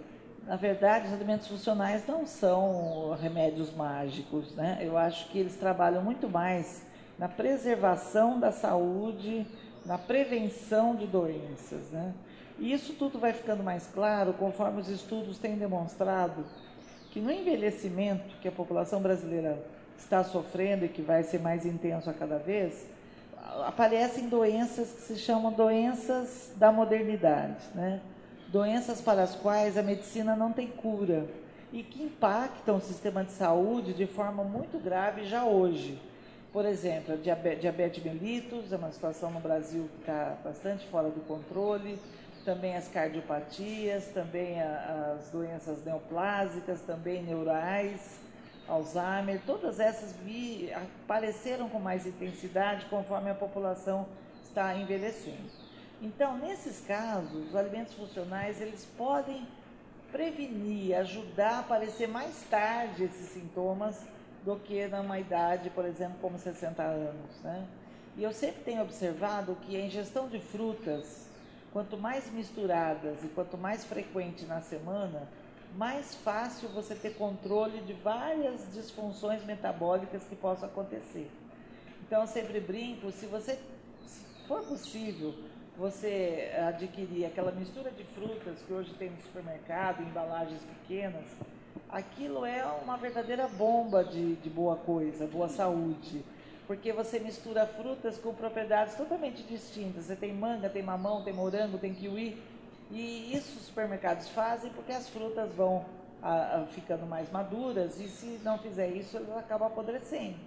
na 0.45 0.55
verdade, 0.55 1.07
os 1.07 1.13
alimentos 1.13 1.47
funcionais 1.47 2.05
não 2.07 2.25
são 2.25 3.15
remédios 3.21 3.73
mágicos, 3.73 4.53
né? 4.55 4.79
Eu 4.81 4.97
acho 4.97 5.29
que 5.29 5.39
eles 5.39 5.55
trabalham 5.55 6.03
muito 6.03 6.27
mais 6.27 6.85
na 7.17 7.29
preservação 7.29 8.39
da 8.39 8.51
saúde, 8.51 9.45
na 9.85 9.97
prevenção 9.97 10.95
de 10.95 11.05
doenças, 11.05 11.89
né? 11.91 12.13
E 12.60 12.72
isso 12.72 12.93
tudo 12.93 13.19
vai 13.19 13.33
ficando 13.33 13.63
mais 13.63 13.88
claro 13.88 14.33
conforme 14.33 14.81
os 14.81 14.89
estudos 14.89 15.38
têm 15.38 15.55
demonstrado 15.55 16.45
que 17.12 17.19
no 17.19 17.31
envelhecimento 17.31 18.36
que 18.41 18.48
a 18.48 18.51
população 18.51 19.01
brasileira 19.01 19.63
está 19.98 20.24
sofrendo 20.24 20.86
e 20.86 20.89
que 20.89 21.01
vai 21.01 21.24
ser 21.24 21.39
mais 21.39 21.65
intenso 21.65 22.10
a 22.10 22.13
cada 22.13 22.38
vez, 22.38 22.88
aparecem 23.65 24.27
doenças 24.27 24.91
que 24.91 25.01
se 25.01 25.15
chamam 25.17 25.51
doenças 25.51 26.51
da 26.55 26.72
modernidade, 26.72 27.57
né? 27.75 28.01
doenças 28.48 29.01
para 29.01 29.24
as 29.24 29.36
quais 29.36 29.77
a 29.77 29.83
medicina 29.83 30.36
não 30.36 30.51
tem 30.51 30.67
cura 30.67 31.25
e 31.72 31.81
que 31.81 32.03
impactam 32.03 32.77
o 32.77 32.81
sistema 32.81 33.24
de 33.24 33.31
saúde 33.31 33.93
de 33.93 34.05
forma 34.05 34.43
muito 34.43 34.77
grave 34.77 35.25
já 35.25 35.43
hoje. 35.43 36.00
Por 36.51 36.65
exemplo, 36.65 37.15
a 37.15 37.55
diabetes 37.55 38.03
mellitus 38.03 38.72
é 38.72 38.75
uma 38.75 38.91
situação 38.91 39.31
no 39.31 39.39
Brasil 39.39 39.89
que 39.95 40.01
está 40.01 40.38
bastante 40.43 40.86
fora 40.88 41.10
do 41.10 41.19
controle, 41.22 41.98
também 42.43 42.75
as 42.75 42.88
cardiopatias, 42.88 44.05
também 44.07 44.62
as 44.62 45.29
doenças 45.29 45.83
neoplásicas, 45.83 46.81
também 46.81 47.23
neurais, 47.23 48.19
Alzheimer, 48.67 49.41
todas 49.45 49.79
essas 49.79 50.13
vi, 50.23 50.71
apareceram 50.73 51.67
com 51.69 51.79
mais 51.79 52.05
intensidade 52.05 52.85
conforme 52.85 53.29
a 53.29 53.35
população 53.35 54.07
está 54.43 54.75
envelhecendo. 54.75 55.51
Então, 56.01 56.38
nesses 56.38 56.79
casos, 56.81 57.50
os 57.50 57.55
alimentos 57.55 57.93
funcionais, 57.93 58.62
eles 58.62 58.85
podem 58.97 59.47
prevenir, 60.12 60.95
ajudar 60.97 61.51
a 61.51 61.59
aparecer 61.59 62.07
mais 62.07 62.43
tarde 62.50 63.05
esses 63.05 63.29
sintomas 63.29 64.05
do 64.45 64.55
que 64.57 64.85
numa 64.88 65.19
idade, 65.19 65.69
por 65.69 65.85
exemplo, 65.85 66.17
como 66.21 66.38
60 66.38 66.83
anos, 66.83 67.41
né? 67.41 67.65
E 68.15 68.23
eu 68.23 68.31
sempre 68.31 68.62
tenho 68.63 68.81
observado 68.81 69.57
que 69.63 69.75
a 69.75 69.85
ingestão 69.85 70.27
de 70.27 70.39
frutas, 70.39 71.27
quanto 71.73 71.97
mais 71.97 72.31
misturadas 72.31 73.23
e 73.23 73.27
quanto 73.29 73.57
mais 73.57 73.83
frequente 73.83 74.45
na 74.45 74.61
semana, 74.61 75.27
mais 75.75 76.13
fácil 76.13 76.69
você 76.69 76.93
ter 76.93 77.15
controle 77.15 77.81
de 77.81 77.93
várias 77.93 78.71
disfunções 78.71 79.43
metabólicas 79.43 80.23
que 80.23 80.35
possam 80.35 80.69
acontecer. 80.69 81.29
Então, 82.05 82.21
eu 82.21 82.27
sempre 82.27 82.59
brinco, 82.59 83.11
se 83.11 83.25
você, 83.25 83.57
se 84.05 84.23
for 84.47 84.61
possível, 84.63 85.33
você 85.75 86.51
adquirir 86.67 87.25
aquela 87.25 87.51
mistura 87.51 87.89
de 87.89 88.03
frutas 88.03 88.61
que 88.61 88.71
hoje 88.71 88.93
tem 88.93 89.09
no 89.09 89.19
supermercado, 89.23 90.03
em 90.03 90.05
embalagens 90.05 90.61
pequenas, 90.61 91.25
aquilo 91.89 92.45
é 92.45 92.63
uma 92.83 92.97
verdadeira 92.97 93.47
bomba 93.47 94.03
de, 94.03 94.35
de 94.35 94.49
boa 94.49 94.75
coisa, 94.75 95.25
boa 95.25 95.49
saúde. 95.49 96.23
Porque 96.67 96.93
você 96.93 97.20
mistura 97.20 97.65
frutas 97.65 98.17
com 98.17 98.34
propriedades 98.34 98.96
totalmente 98.96 99.43
distintas. 99.43 100.05
Você 100.05 100.15
tem 100.15 100.34
manga, 100.34 100.70
tem 100.70 100.82
mamão, 100.82 101.24
tem 101.24 101.34
morango, 101.34 101.77
tem 101.77 101.93
kiwi 101.93 102.41
e 102.91 103.36
isso 103.36 103.58
os 103.58 103.65
supermercados 103.65 104.29
fazem 104.29 104.72
porque 104.72 104.91
as 104.91 105.10
frutas 105.10 105.51
vão 105.53 105.84
a, 106.22 106.62
a, 106.62 106.65
ficando 106.67 107.05
mais 107.05 107.32
maduras 107.32 108.00
e 108.00 108.08
se 108.08 108.39
não 108.43 108.58
fizer 108.58 108.88
isso, 108.89 109.17
elas 109.17 109.38
acabam 109.38 109.67
apodrecendo. 109.67 110.38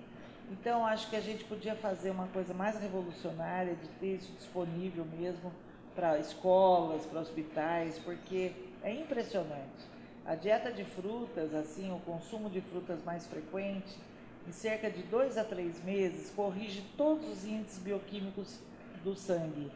Então, 0.51 0.87
acho 0.87 1.11
que 1.11 1.17
a 1.17 1.21
gente 1.21 1.45
podia 1.45 1.75
fazer 1.75 2.11
uma 2.11 2.29
coisa 2.29 2.55
mais 2.55 2.79
revolucionária, 2.79 3.75
de 3.75 3.89
ter 4.01 4.15
isso 4.15 4.33
disponível 4.33 5.05
mesmo 5.19 5.53
para 5.95 6.19
escolas, 6.19 7.05
para 7.05 7.21
hospitais, 7.21 7.99
porque 7.99 8.53
é 8.83 8.93
impressionante. 8.93 9.97
A 10.25 10.37
dieta 10.37 10.71
de 10.71 10.85
frutas, 10.85 11.53
assim, 11.53 11.93
o 11.93 11.99
consumo 12.01 12.49
de 12.49 12.61
frutas 12.61 13.03
mais 13.05 13.27
frequente, 13.27 13.99
em 14.47 14.53
cerca 14.53 14.91
de 14.91 15.03
dois 15.03 15.37
a 15.37 15.45
três 15.45 15.83
meses, 15.83 16.31
corrige 16.31 16.85
todos 16.97 17.29
os 17.29 17.45
índices 17.45 17.79
bioquímicos 17.79 18.59
do 19.03 19.15
sangue. 19.15 19.71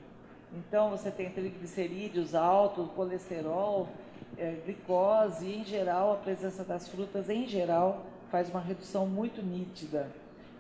Então 0.53 0.91
você 0.91 1.11
tem 1.11 1.31
triglicerídeos 1.31 2.35
altos, 2.35 2.91
colesterol, 2.93 3.89
é, 4.37 4.57
glicose 4.65 5.47
e 5.47 5.59
em 5.59 5.65
geral 5.65 6.13
a 6.13 6.17
presença 6.17 6.65
das 6.65 6.89
frutas 6.89 7.29
em 7.29 7.47
geral 7.47 8.05
faz 8.31 8.49
uma 8.49 8.61
redução 8.61 9.07
muito 9.07 9.43
nítida. 9.43 10.09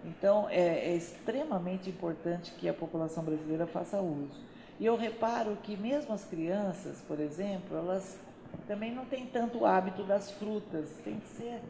Então 0.04 0.48
é, 0.48 0.90
é 0.90 0.96
extremamente 0.96 1.90
importante 1.90 2.52
que 2.52 2.68
a 2.68 2.74
população 2.74 3.22
brasileira 3.22 3.66
faça 3.66 4.00
uso. 4.00 4.40
E 4.78 4.86
eu 4.86 4.96
reparo 4.96 5.56
que 5.62 5.76
mesmo 5.76 6.14
as 6.14 6.24
crianças, 6.24 7.02
por 7.06 7.20
exemplo, 7.20 7.76
elas 7.76 8.18
também 8.66 8.92
não 8.92 9.04
têm 9.04 9.26
tanto 9.26 9.66
hábito 9.66 10.02
das 10.04 10.30
frutas, 10.30 10.88
tem 11.04 11.20
que 11.20 11.28
ser 11.28 11.60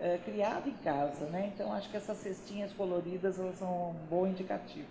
é, 0.00 0.18
criado 0.24 0.68
em 0.68 0.74
casa, 0.82 1.26
né? 1.26 1.52
Então 1.54 1.72
acho 1.72 1.88
que 1.90 1.96
essas 1.96 2.16
cestinhas 2.18 2.72
coloridas 2.72 3.38
elas 3.38 3.56
são 3.58 3.90
um 3.90 3.94
bom 4.08 4.26
indicativo. 4.26 4.88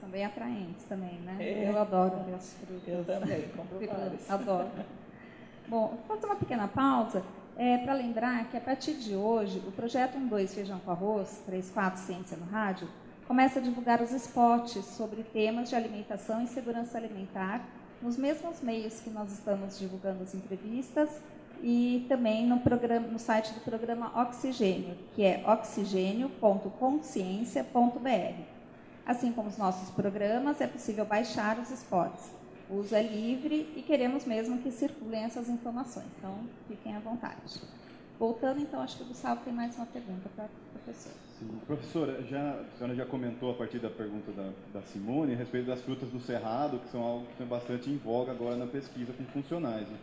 São 0.00 0.08
bem 0.08 0.24
atraentes 0.24 0.84
também, 0.84 1.18
né? 1.20 1.36
É. 1.40 1.70
Eu 1.70 1.78
adoro 1.78 2.18
ver 2.24 2.34
as 2.34 2.54
frutas. 2.54 2.88
Eu 2.88 3.04
também, 3.04 3.48
compro 3.56 3.78
várias. 3.86 4.30
Adoro. 4.30 4.68
Bom, 5.68 5.88
vou 5.88 6.16
fazer 6.16 6.26
uma 6.26 6.36
pequena 6.36 6.66
pausa 6.66 7.22
é, 7.56 7.78
para 7.78 7.92
lembrar 7.92 8.48
que 8.50 8.56
a 8.56 8.60
partir 8.60 8.94
de 8.94 9.14
hoje, 9.14 9.62
o 9.66 9.72
projeto 9.72 10.18
12 10.18 10.54
Feijão 10.54 10.78
com 10.80 10.90
Arroz, 10.90 11.42
34 11.46 12.00
Ciência 12.00 12.36
no 12.36 12.46
Rádio, 12.46 12.88
começa 13.26 13.58
a 13.58 13.62
divulgar 13.62 14.00
os 14.00 14.10
spots 14.12 14.84
sobre 14.84 15.22
temas 15.22 15.68
de 15.68 15.76
alimentação 15.76 16.42
e 16.42 16.46
segurança 16.46 16.96
alimentar 16.96 17.62
nos 18.00 18.16
mesmos 18.16 18.62
meios 18.62 19.00
que 19.00 19.10
nós 19.10 19.30
estamos 19.32 19.78
divulgando 19.78 20.22
as 20.22 20.34
entrevistas 20.34 21.20
e 21.62 22.06
também 22.08 22.46
no, 22.46 22.60
programa, 22.60 23.06
no 23.08 23.18
site 23.18 23.52
do 23.52 23.60
programa 23.60 24.10
Oxigênio, 24.22 24.96
que 25.14 25.22
é 25.22 25.44
oxigênio.consciência.br. 25.46 28.42
Assim 29.06 29.32
como 29.32 29.48
os 29.48 29.56
nossos 29.56 29.90
programas, 29.90 30.60
é 30.60 30.66
possível 30.66 31.04
baixar 31.04 31.58
os 31.58 31.70
spots. 31.70 32.32
O 32.68 32.76
uso 32.76 32.94
é 32.94 33.02
livre 33.02 33.72
e 33.74 33.82
queremos 33.82 34.26
mesmo 34.26 34.58
que 34.58 34.70
circulem 34.70 35.24
essas 35.24 35.48
informações, 35.48 36.06
então 36.18 36.38
fiquem 36.68 36.94
à 36.94 37.00
vontade. 37.00 37.62
Voltando, 38.18 38.60
então, 38.60 38.80
acho 38.80 38.96
que 38.96 39.04
o 39.04 39.06
Gustavo 39.06 39.40
tem 39.44 39.52
mais 39.52 39.76
uma 39.76 39.86
pergunta 39.86 40.28
para 40.34 40.46
a 40.46 40.48
professora. 40.72 41.14
Sim. 41.38 41.46
Professora, 41.66 42.20
já, 42.24 42.60
a 42.60 42.64
senhora 42.76 42.96
já 42.96 43.06
comentou 43.06 43.52
a 43.52 43.54
partir 43.54 43.78
da 43.78 43.88
pergunta 43.88 44.32
da, 44.32 44.50
da 44.74 44.82
Simone 44.82 45.34
a 45.34 45.36
respeito 45.36 45.68
das 45.68 45.80
frutas 45.82 46.10
do 46.10 46.18
cerrado, 46.18 46.80
que 46.80 46.90
são 46.90 47.00
algo 47.00 47.26
que 47.26 47.32
estão 47.32 47.46
bastante 47.46 47.88
em 47.88 47.96
voga 47.96 48.32
agora 48.32 48.56
na 48.56 48.66
pesquisa 48.66 49.12
com 49.12 49.24
funcionais. 49.26 49.88
Né? 49.88 49.96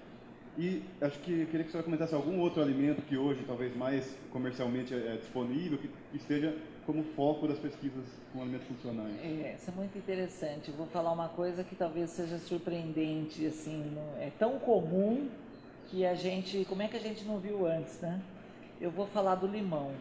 E 0.57 0.83
acho 1.01 1.19
que 1.19 1.45
queria 1.47 1.65
que 1.65 1.71
senhora 1.71 1.83
comentasse 1.83 2.15
algum 2.15 2.39
outro 2.39 2.61
alimento 2.61 3.01
que 3.01 3.17
hoje 3.17 3.43
talvez 3.45 3.75
mais 3.75 4.15
comercialmente 4.31 4.93
é, 4.93 5.15
é 5.15 5.17
disponível, 5.17 5.77
que, 5.77 5.87
que, 5.87 6.17
esteja 6.17 6.55
como 6.85 7.03
foco 7.15 7.47
das 7.47 7.59
pesquisas 7.59 8.05
com 8.31 8.41
alimentos 8.41 8.67
funcionais. 8.67 9.15
É, 9.21 9.55
isso 9.57 9.69
é 9.69 9.73
muito 9.73 9.97
interessante. 9.97 10.69
Eu 10.69 10.75
vou 10.75 10.87
falar 10.87 11.11
uma 11.11 11.27
coisa 11.27 11.63
que 11.63 11.75
talvez 11.75 12.09
seja 12.11 12.37
surpreendente, 12.37 13.45
assim, 13.45 13.97
é 14.17 14.31
tão 14.39 14.57
comum 14.59 15.27
que 15.87 16.05
a 16.05 16.15
gente, 16.15 16.63
como 16.65 16.81
é 16.81 16.87
que 16.87 16.95
a 16.95 17.01
gente 17.01 17.25
não 17.25 17.37
viu 17.37 17.67
antes, 17.67 17.99
né? 17.99 18.21
Eu 18.79 18.91
vou 18.91 19.07
falar 19.07 19.35
do 19.35 19.47
limão, 19.47 19.91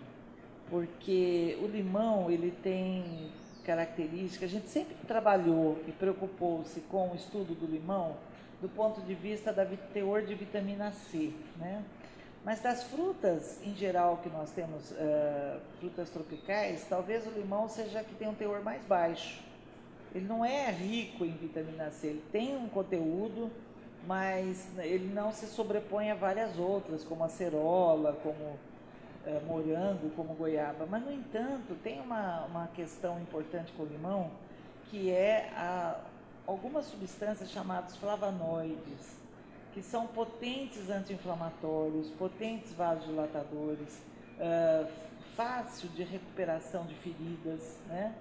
porque 0.71 1.59
o 1.63 1.67
limão 1.67 2.31
ele 2.31 2.53
tem 2.63 3.31
características. 3.65 4.51
A 4.51 4.53
gente 4.53 4.69
sempre 4.69 4.95
trabalhou 5.07 5.83
e 5.89 5.93
preocupou-se 5.93 6.81
com 6.83 7.11
o 7.11 7.15
estudo 7.15 7.55
do 7.55 7.67
limão 7.67 8.17
do 8.65 8.69
ponto 8.71 9.03
de 9.03 9.15
vista 9.15 9.53
da 9.53 9.67
teor 9.93 10.23
de 10.23 10.35
vitamina 10.35 10.91
C, 10.91 11.35
né? 11.59 11.85
Mas 12.43 12.61
das 12.61 12.83
frutas 12.85 13.61
em 13.63 13.75
geral 13.75 14.21
que 14.23 14.31
nós 14.31 14.51
temos, 14.53 14.91
uh, 14.93 15.61
frutas 15.79 16.09
tropicais, 16.09 16.87
talvez 16.89 17.27
o 17.27 17.31
limão 17.31 17.69
seja 17.69 18.03
que 18.03 18.15
tem 18.15 18.27
um 18.27 18.35
teor 18.35 18.63
mais 18.63 18.83
baixo. 18.85 19.43
Ele 20.15 20.27
não 20.27 20.43
é 20.43 20.71
rico 20.71 21.27
em 21.27 21.33
vitamina 21.33 21.91
C, 21.91 22.07
ele 22.07 22.25
tem 22.33 22.57
um 22.57 22.67
conteúdo, 22.67 23.51
mas 24.07 24.67
ele 24.79 25.13
não 25.13 25.31
se 25.31 25.47
sobrepõe 25.47 26.11
a 26.11 26.15
várias 26.15 26.59
outras, 26.59 27.05
como 27.05 27.23
a 27.23 27.29
como 28.23 28.45
uh, 29.27 29.47
morango, 29.47 30.09
como 30.17 30.33
goiaba. 30.33 30.87
Mas, 30.87 31.05
no 31.05 31.13
entanto, 31.13 31.75
tem 31.83 32.01
uma, 32.01 32.47
uma 32.47 32.67
questão 32.69 33.21
importante 33.21 33.73
com 33.73 33.83
o 33.83 33.87
limão, 33.87 34.31
que 34.91 35.11
é 35.11 35.51
a, 35.55 36.01
algumas 36.47 36.87
substâncias 36.87 37.51
chamadas 37.51 37.97
flavonoides, 37.97 39.17
que 39.73 39.83
são 39.83 40.07
potentes 40.07 40.89
anti-inflamatórios, 40.89 42.11
potentes 42.11 42.73
vasodilatadores, 42.73 43.99
uh, 44.39 44.91
fácil 45.37 45.89
de 45.91 46.05
recuperação 46.05 46.87
de 46.87 46.95
feridas, 46.97 47.79
né? 47.89 48.15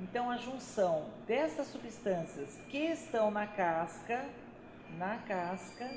Então 0.00 0.30
a 0.30 0.36
junção 0.36 1.06
dessas 1.26 1.66
substâncias 1.68 2.56
que 2.68 2.78
estão 2.78 3.30
na 3.30 3.46
casca, 3.46 4.26
na 4.96 5.16
casca, 5.18 5.90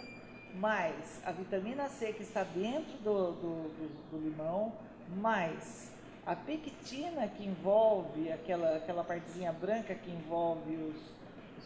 mais 0.56 1.22
a 1.26 1.32
vitamina 1.32 1.88
C 1.88 2.12
que 2.14 2.24
está 2.24 2.44
dentro 2.44 2.98
do, 3.00 3.32
do, 3.34 3.70
do, 3.70 4.12
do 4.12 4.30
limão, 4.30 4.74
mais 5.18 5.92
a 6.26 6.36
pectina 6.36 7.28
que 7.28 7.46
envolve 7.46 8.32
aquela, 8.32 8.78
aquela 8.78 9.04
partezinha 9.04 9.52
branca 9.52 9.94
que 9.94 10.10
envolve 10.10 10.76
os, 10.76 11.21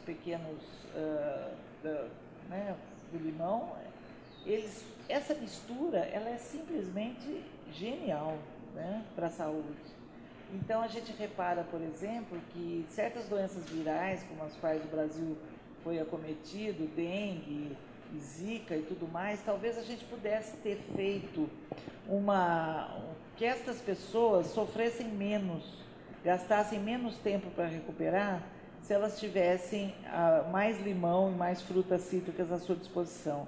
pequenos 0.05 0.63
uh, 0.95 1.51
da, 1.83 2.07
né, 2.49 2.75
do 3.11 3.17
limão, 3.17 3.73
eles, 4.45 4.85
essa 5.09 5.33
mistura 5.33 5.99
ela 5.99 6.29
é 6.29 6.37
simplesmente 6.37 7.43
genial 7.73 8.37
né, 8.73 9.03
para 9.15 9.27
a 9.27 9.31
saúde. 9.31 9.95
Então 10.53 10.81
a 10.81 10.87
gente 10.87 11.11
repara, 11.13 11.63
por 11.63 11.81
exemplo, 11.81 12.39
que 12.53 12.85
certas 12.89 13.25
doenças 13.25 13.67
virais, 13.69 14.23
como 14.29 14.43
as 14.43 14.55
quais 14.55 14.83
o 14.83 14.87
Brasil 14.87 15.35
foi 15.83 15.99
acometido, 15.99 16.87
dengue, 16.95 17.75
zika 18.17 18.75
e 18.75 18.83
tudo 18.83 19.11
mais, 19.11 19.41
talvez 19.43 19.77
a 19.77 19.81
gente 19.81 20.05
pudesse 20.05 20.55
ter 20.57 20.77
feito 20.95 21.49
uma 22.07 23.01
que 23.35 23.43
estas 23.43 23.81
pessoas 23.81 24.47
sofressem 24.47 25.07
menos, 25.07 25.83
gastassem 26.23 26.79
menos 26.79 27.17
tempo 27.17 27.49
para 27.51 27.67
recuperar 27.67 28.41
se 28.85 28.93
elas 28.93 29.19
tivessem 29.19 29.95
ah, 30.05 30.45
mais 30.51 30.79
limão 30.79 31.31
e 31.31 31.35
mais 31.35 31.59
frutas 31.59 32.01
cítricas 32.01 32.51
à 32.51 32.59
sua 32.59 32.75
disposição. 32.75 33.47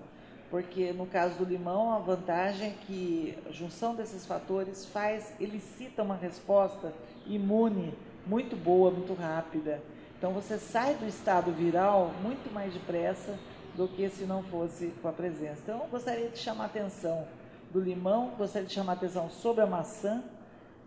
Porque 0.49 0.91
no 0.93 1.05
caso 1.05 1.37
do 1.37 1.45
limão, 1.45 1.91
a 1.91 1.99
vantagem 1.99 2.69
é 2.69 2.73
que 2.87 3.37
a 3.47 3.51
junção 3.51 3.93
desses 3.93 4.25
fatores 4.25 4.87
faz, 4.87 5.33
elicita 5.39 6.01
uma 6.01 6.15
resposta 6.15 6.91
imune 7.27 7.93
muito 8.25 8.55
boa, 8.55 8.89
muito 8.89 9.13
rápida. 9.13 9.79
Então 10.17 10.31
você 10.31 10.57
sai 10.57 10.95
do 10.95 11.05
estado 11.05 11.51
viral 11.51 12.11
muito 12.23 12.51
mais 12.51 12.73
depressa 12.73 13.37
do 13.75 13.87
que 13.87 14.09
se 14.09 14.23
não 14.23 14.41
fosse 14.41 14.87
com 15.03 15.07
a 15.07 15.13
presença. 15.13 15.61
Então 15.61 15.81
eu 15.81 15.87
gostaria 15.87 16.29
de 16.29 16.39
chamar 16.39 16.63
a 16.63 16.67
atenção 16.67 17.27
do 17.71 17.79
limão, 17.79 18.31
gostaria 18.37 18.67
de 18.67 18.73
chamar 18.73 18.93
a 18.93 18.95
atenção 18.95 19.29
sobre 19.29 19.61
a 19.61 19.67
maçã 19.67 20.23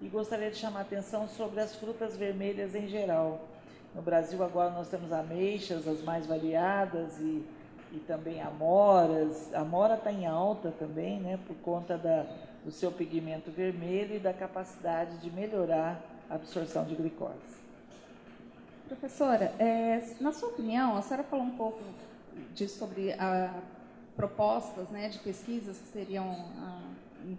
e 0.02 0.08
gostaria 0.08 0.50
de 0.50 0.56
chamar 0.56 0.80
a 0.80 0.82
atenção 0.82 1.28
sobre 1.28 1.60
as 1.60 1.76
frutas 1.76 2.16
vermelhas 2.16 2.74
em 2.74 2.88
geral. 2.88 3.49
No 3.94 4.03
Brasil 4.03 4.42
agora 4.42 4.70
nós 4.70 4.88
temos 4.88 5.12
ameixas, 5.12 5.87
as 5.87 6.03
mais 6.03 6.26
variadas, 6.26 7.18
e, 7.18 7.44
e 7.92 7.98
também 8.07 8.40
amoras. 8.40 9.53
A 9.53 9.61
amora 9.61 9.94
está 9.94 10.12
em 10.12 10.26
alta 10.26 10.72
também, 10.79 11.18
né, 11.20 11.38
por 11.46 11.57
conta 11.57 11.98
da, 11.98 12.26
do 12.64 12.70
seu 12.70 12.92
pigmento 12.92 13.50
vermelho 13.50 14.16
e 14.16 14.18
da 14.18 14.33
capacidade 14.33 15.18
de 15.18 15.31
melhorar 15.31 16.00
a 16.29 16.37
absorção 16.37 16.85
de 16.85 16.94
glicose. 16.94 17.61
Professora, 18.87 19.53
é, 19.59 20.03
na 20.20 20.33
sua 20.33 20.48
opinião, 20.48 20.96
a 20.96 21.03
senhora 21.03 21.24
falou 21.24 21.44
um 21.44 21.57
pouco 21.57 21.81
de, 22.55 22.68
sobre 22.68 23.12
a, 23.12 23.55
propostas 24.16 24.88
né, 24.90 25.09
de 25.09 25.18
pesquisas 25.18 25.79
que 25.79 25.88
seriam 25.88 26.29
ah, 26.59 26.83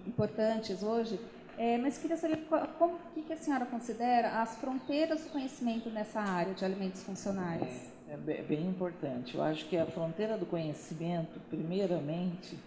importantes 0.08 0.82
hoje. 0.82 1.20
É, 1.64 1.78
mas 1.78 1.96
queria 2.00 2.18
saber 2.18 2.40
como 2.80 2.98
que, 3.14 3.22
que 3.22 3.34
a 3.34 3.38
senhora 3.38 3.68
considera 3.68 4.42
as 4.42 4.56
fronteiras 4.56 5.26
do 5.26 5.30
conhecimento 5.30 5.92
nessa 5.92 6.20
área 6.20 6.56
de 6.56 6.66
alimentos 6.66 7.04
funcionais. 7.04 7.62
É, 8.10 8.14
é 8.14 8.42
bem 8.42 8.66
importante. 8.66 9.36
Eu 9.36 9.44
acho 9.44 9.66
que 9.70 9.78
a 9.78 9.86
fronteira 9.86 10.40
do 10.40 10.46
conhecimento, 10.48 11.40
primeiramente, 11.52 12.58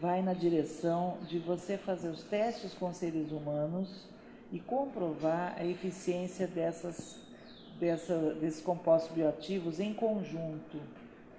vai 0.00 0.22
na 0.22 0.34
direção 0.34 1.18
de 1.28 1.38
você 1.38 1.78
fazer 1.78 2.08
os 2.08 2.24
testes 2.24 2.74
com 2.74 2.92
seres 2.92 3.30
humanos 3.30 4.08
e 4.50 4.58
comprovar 4.58 5.54
a 5.56 5.64
eficiência 5.64 6.48
dessas, 6.48 7.20
dessa, 7.78 8.18
desses 8.34 8.60
compostos 8.60 9.14
bioativos 9.14 9.78
em 9.78 9.94
conjunto. 9.94 10.80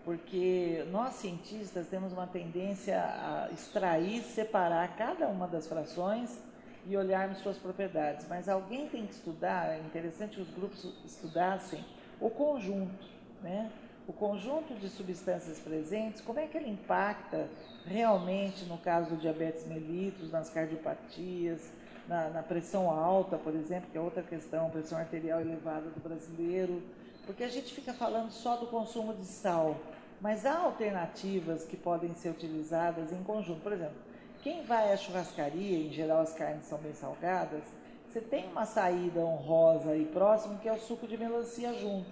Porque 0.05 0.85
nós 0.89 1.15
cientistas 1.15 1.85
temos 1.87 2.13
uma 2.13 2.27
tendência 2.27 2.97
a 2.97 3.49
extrair, 3.51 4.21
separar 4.21 4.95
cada 4.95 5.27
uma 5.27 5.49
das 5.49 5.67
frações 5.67 6.41
e 6.85 6.97
olharmos 6.97 7.39
suas 7.39 7.57
propriedades. 7.57 8.27
Mas 8.27 8.49
alguém 8.49 8.87
tem 8.87 9.05
que 9.05 9.13
estudar, 9.13 9.69
é 9.69 9.79
interessante 9.79 10.35
que 10.35 10.41
os 10.41 10.49
grupos 10.49 10.85
estudassem 11.05 11.83
o 12.19 12.29
conjunto, 12.29 13.05
né? 13.41 13.71
O 14.05 14.11
conjunto 14.11 14.73
de 14.75 14.89
substâncias 14.89 15.59
presentes, 15.59 16.19
como 16.19 16.37
é 16.37 16.45
que 16.45 16.57
ele 16.57 16.69
impacta 16.69 17.47
realmente 17.85 18.65
no 18.65 18.77
caso 18.77 19.11
do 19.11 19.17
diabetes 19.17 19.65
mellitus, 19.65 20.29
nas 20.29 20.49
cardiopatias, 20.49 21.71
na, 22.07 22.29
na 22.29 22.43
pressão 22.43 22.89
alta, 22.89 23.37
por 23.37 23.55
exemplo, 23.55 23.89
que 23.89 23.97
é 23.97 24.01
outra 24.01 24.21
questão, 24.21 24.69
pressão 24.69 24.97
arterial 24.97 25.39
elevada 25.39 25.89
do 25.89 26.01
brasileiro, 26.01 26.83
porque 27.25 27.43
a 27.43 27.49
gente 27.49 27.73
fica 27.73 27.93
falando 27.93 28.31
só 28.31 28.57
do 28.57 28.67
consumo 28.67 29.13
de 29.13 29.25
sal, 29.25 29.77
mas 30.19 30.45
há 30.45 30.57
alternativas 30.57 31.63
que 31.63 31.77
podem 31.77 32.13
ser 32.13 32.29
utilizadas 32.29 33.11
em 33.11 33.23
conjunto. 33.23 33.61
Por 33.61 33.71
exemplo, 33.71 33.95
quem 34.43 34.61
vai 34.63 34.91
à 34.91 34.97
churrascaria, 34.97 35.87
em 35.87 35.89
geral 35.89 36.19
as 36.19 36.33
carnes 36.33 36.65
são 36.65 36.77
bem 36.77 36.93
salgadas, 36.93 37.63
você 38.05 38.19
tem 38.19 38.45
uma 38.49 38.65
saída 38.65 39.21
honrosa 39.21 39.91
aí 39.91 40.05
próximo 40.05 40.59
que 40.59 40.67
é 40.67 40.73
o 40.73 40.79
suco 40.79 41.07
de 41.07 41.17
melancia 41.17 41.73
junto. 41.73 42.11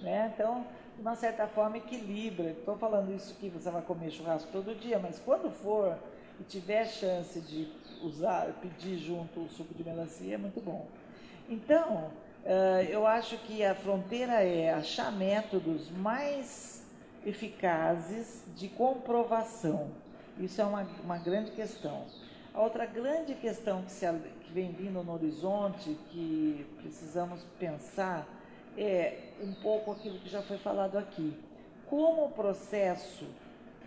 Né? 0.00 0.32
Então, 0.34 0.64
de 0.96 1.02
uma 1.02 1.14
certa 1.14 1.46
forma, 1.46 1.76
equilibra. 1.76 2.50
Estou 2.50 2.78
falando 2.78 3.14
isso 3.14 3.34
que 3.34 3.50
você 3.50 3.70
vai 3.70 3.82
comer 3.82 4.10
churrasco 4.10 4.50
todo 4.50 4.74
dia, 4.74 4.98
mas 4.98 5.20
quando 5.20 5.50
for 5.50 5.98
e 6.40 6.44
tiver 6.44 6.86
chance 6.86 7.38
de 7.38 7.70
usar, 8.02 8.46
pedir 8.62 8.96
junto 8.96 9.40
o 9.40 9.48
suco 9.50 9.74
de 9.74 9.84
melancia, 9.84 10.34
é 10.34 10.38
muito 10.38 10.62
bom. 10.62 10.88
Então, 11.46 12.10
uh, 12.42 12.82
eu 12.88 13.06
acho 13.06 13.36
que 13.38 13.62
a 13.62 13.74
fronteira 13.74 14.42
é 14.42 14.72
achar 14.72 15.12
métodos 15.12 15.90
mais 15.90 16.82
eficazes 17.26 18.42
de 18.56 18.68
comprovação 18.68 19.90
isso 20.40 20.60
é 20.60 20.64
uma, 20.64 20.86
uma 21.04 21.18
grande 21.18 21.50
questão. 21.52 22.04
A 22.52 22.60
outra 22.60 22.86
grande 22.86 23.34
questão 23.34 23.82
que, 23.82 23.92
se, 23.92 24.06
que 24.42 24.52
vem 24.52 24.72
vindo 24.72 25.02
no 25.02 25.12
horizonte, 25.12 25.96
que 26.10 26.66
precisamos 26.82 27.40
pensar, 27.58 28.26
é 28.76 29.30
um 29.40 29.52
pouco 29.54 29.92
aquilo 29.92 30.18
que 30.18 30.28
já 30.28 30.42
foi 30.42 30.58
falado 30.58 30.98
aqui. 30.98 31.36
Como 31.88 32.24
o 32.24 32.30
processo 32.30 33.26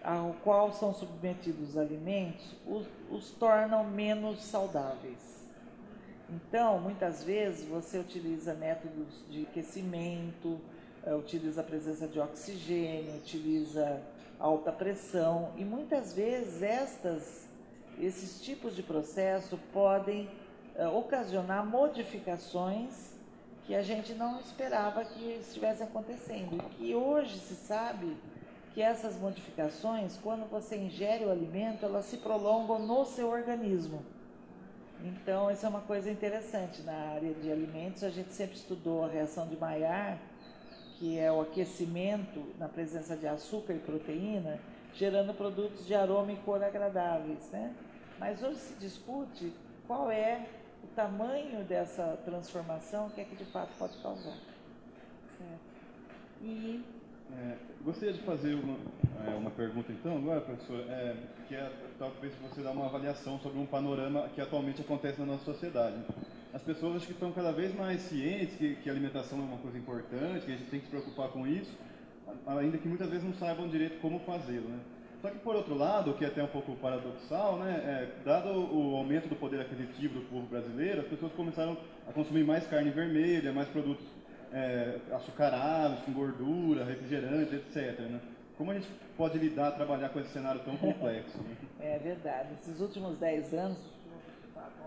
ao 0.03 0.33
qual 0.43 0.73
são 0.73 0.93
submetidos 0.93 1.69
os 1.69 1.77
alimentos 1.77 2.53
os, 2.67 2.85
os 3.09 3.31
tornam 3.31 3.83
menos 3.85 4.43
saudáveis. 4.43 5.47
Então, 6.29 6.79
muitas 6.79 7.23
vezes 7.23 7.65
você 7.67 7.99
utiliza 7.99 8.53
métodos 8.53 9.23
de 9.29 9.43
aquecimento, 9.43 10.59
é, 11.05 11.13
utiliza 11.13 11.61
a 11.61 11.63
presença 11.63 12.07
de 12.07 12.19
oxigênio, 12.19 13.15
utiliza 13.15 14.01
alta 14.39 14.71
pressão 14.71 15.51
e 15.57 15.63
muitas 15.63 16.13
vezes 16.13 16.61
estas, 16.61 17.47
esses 17.99 18.41
tipos 18.41 18.75
de 18.75 18.83
processo 18.83 19.57
podem 19.71 20.29
é, 20.75 20.87
ocasionar 20.87 21.65
modificações 21.65 23.13
que 23.65 23.73
a 23.73 23.81
gente 23.81 24.13
não 24.13 24.39
esperava 24.39 25.05
que 25.05 25.37
estivessem 25.39 25.87
acontecendo 25.87 26.63
e 26.79 26.93
hoje 26.93 27.39
se 27.39 27.55
sabe 27.55 28.17
que 28.73 28.81
essas 28.81 29.17
modificações, 29.19 30.17
quando 30.17 30.49
você 30.49 30.75
ingere 30.75 31.25
o 31.25 31.31
alimento, 31.31 31.85
elas 31.85 32.05
se 32.05 32.17
prolongam 32.17 32.79
no 32.79 33.05
seu 33.05 33.29
organismo. 33.29 34.03
Então, 35.03 35.51
isso 35.51 35.65
é 35.65 35.69
uma 35.69 35.81
coisa 35.81 36.09
interessante 36.09 36.81
na 36.81 36.93
área 36.93 37.33
de 37.33 37.51
alimentos. 37.51 38.03
A 38.03 38.09
gente 38.09 38.33
sempre 38.33 38.55
estudou 38.55 39.03
a 39.03 39.07
reação 39.07 39.47
de 39.47 39.55
Maillard, 39.57 40.19
que 41.03 41.19
é 41.19 41.29
o 41.29 41.41
aquecimento 41.41 42.41
na 42.57 42.69
presença 42.69 43.17
de 43.17 43.27
açúcar 43.27 43.73
e 43.73 43.79
proteína, 43.79 44.57
gerando 44.93 45.33
produtos 45.33 45.85
de 45.85 45.93
aroma 45.93 46.31
e 46.31 46.37
cor 46.37 46.63
agradáveis. 46.63 47.51
Né? 47.51 47.75
Mas 48.17 48.41
hoje 48.41 48.55
se 48.55 48.73
discute 48.75 49.51
qual 49.85 50.09
é 50.09 50.47
o 50.81 50.87
tamanho 50.95 51.61
dessa 51.65 52.17
transformação 52.23 53.09
que 53.09 53.19
é 53.19 53.25
que 53.25 53.35
de 53.35 53.43
fato 53.43 53.71
pode 53.77 53.97
causar. 53.97 54.37
Certo. 55.37 55.59
E 56.41 56.81
é, 57.33 57.57
gostaria 57.83 58.13
de 58.13 58.21
fazer 58.21 58.53
uma, 58.53 58.77
é, 59.27 59.35
uma 59.35 59.51
pergunta 59.51 59.91
então 59.91 60.15
agora, 60.15 60.39
professor, 60.39 60.85
é, 60.87 61.17
que 61.49 61.55
é 61.55 61.69
talvez 61.99 62.33
você 62.35 62.61
dar 62.61 62.71
uma 62.71 62.85
avaliação 62.85 63.37
sobre 63.41 63.59
um 63.59 63.65
panorama 63.65 64.29
que 64.33 64.39
atualmente 64.39 64.79
acontece 64.79 65.19
na 65.19 65.25
nossa 65.25 65.43
sociedade. 65.43 65.97
As 66.53 66.61
pessoas 66.61 66.97
acho 66.97 67.07
que 67.07 67.13
estão 67.13 67.31
cada 67.31 67.51
vez 67.51 67.73
mais 67.73 67.99
cientes 68.01 68.55
que, 68.55 68.75
que 68.75 68.89
a 68.89 68.93
alimentação 68.93 69.39
é 69.39 69.41
uma 69.41 69.57
coisa 69.57 69.75
importante, 69.75 70.45
que 70.45 70.51
a 70.51 70.55
gente 70.55 70.69
tem 70.69 70.79
que 70.79 70.85
se 70.85 70.91
preocupar 70.91 71.29
com 71.29 71.47
isso, 71.47 71.75
ainda 72.45 72.77
que 72.77 72.87
muitas 72.87 73.09
vezes 73.09 73.23
não 73.23 73.33
saibam 73.33 73.67
direito 73.67 73.99
como 73.99 74.19
fazê-lo. 74.19 74.69
Né? 74.69 74.79
Só 75.19 75.29
que, 75.29 75.39
por 75.39 75.55
outro 75.55 75.73
lado, 75.73 76.11
o 76.11 76.13
que 76.13 76.23
é 76.23 76.27
até 76.27 76.43
um 76.43 76.47
pouco 76.47 76.75
paradoxal, 76.75 77.57
né, 77.57 77.71
é, 77.83 78.23
dado 78.23 78.49
o 78.49 78.95
aumento 78.95 79.27
do 79.27 79.35
poder 79.35 79.61
aquisitivo 79.61 80.19
do 80.19 80.29
povo 80.29 80.45
brasileiro, 80.45 81.01
as 81.01 81.07
pessoas 81.07 81.31
começaram 81.31 81.75
a 82.07 82.11
consumir 82.11 82.43
mais 82.43 82.67
carne 82.67 82.91
vermelha, 82.91 83.51
mais 83.51 83.67
produtos 83.69 84.05
é, 84.51 84.99
açucarados, 85.11 86.01
com 86.01 86.11
gordura, 86.11 86.85
refrigerantes, 86.85 87.53
etc. 87.53 87.99
Né? 88.01 88.19
Como 88.57 88.69
a 88.69 88.75
gente 88.75 88.87
pode 89.17 89.39
lidar, 89.39 89.71
trabalhar 89.71 90.09
com 90.09 90.19
esse 90.19 90.29
cenário 90.29 90.61
tão 90.61 90.75
complexo? 90.77 91.37
Né? 91.37 91.55
É 91.79 91.97
verdade. 91.97 92.49
Esses 92.61 92.79
últimos 92.79 93.17
10 93.17 93.53
anos, 93.55 93.77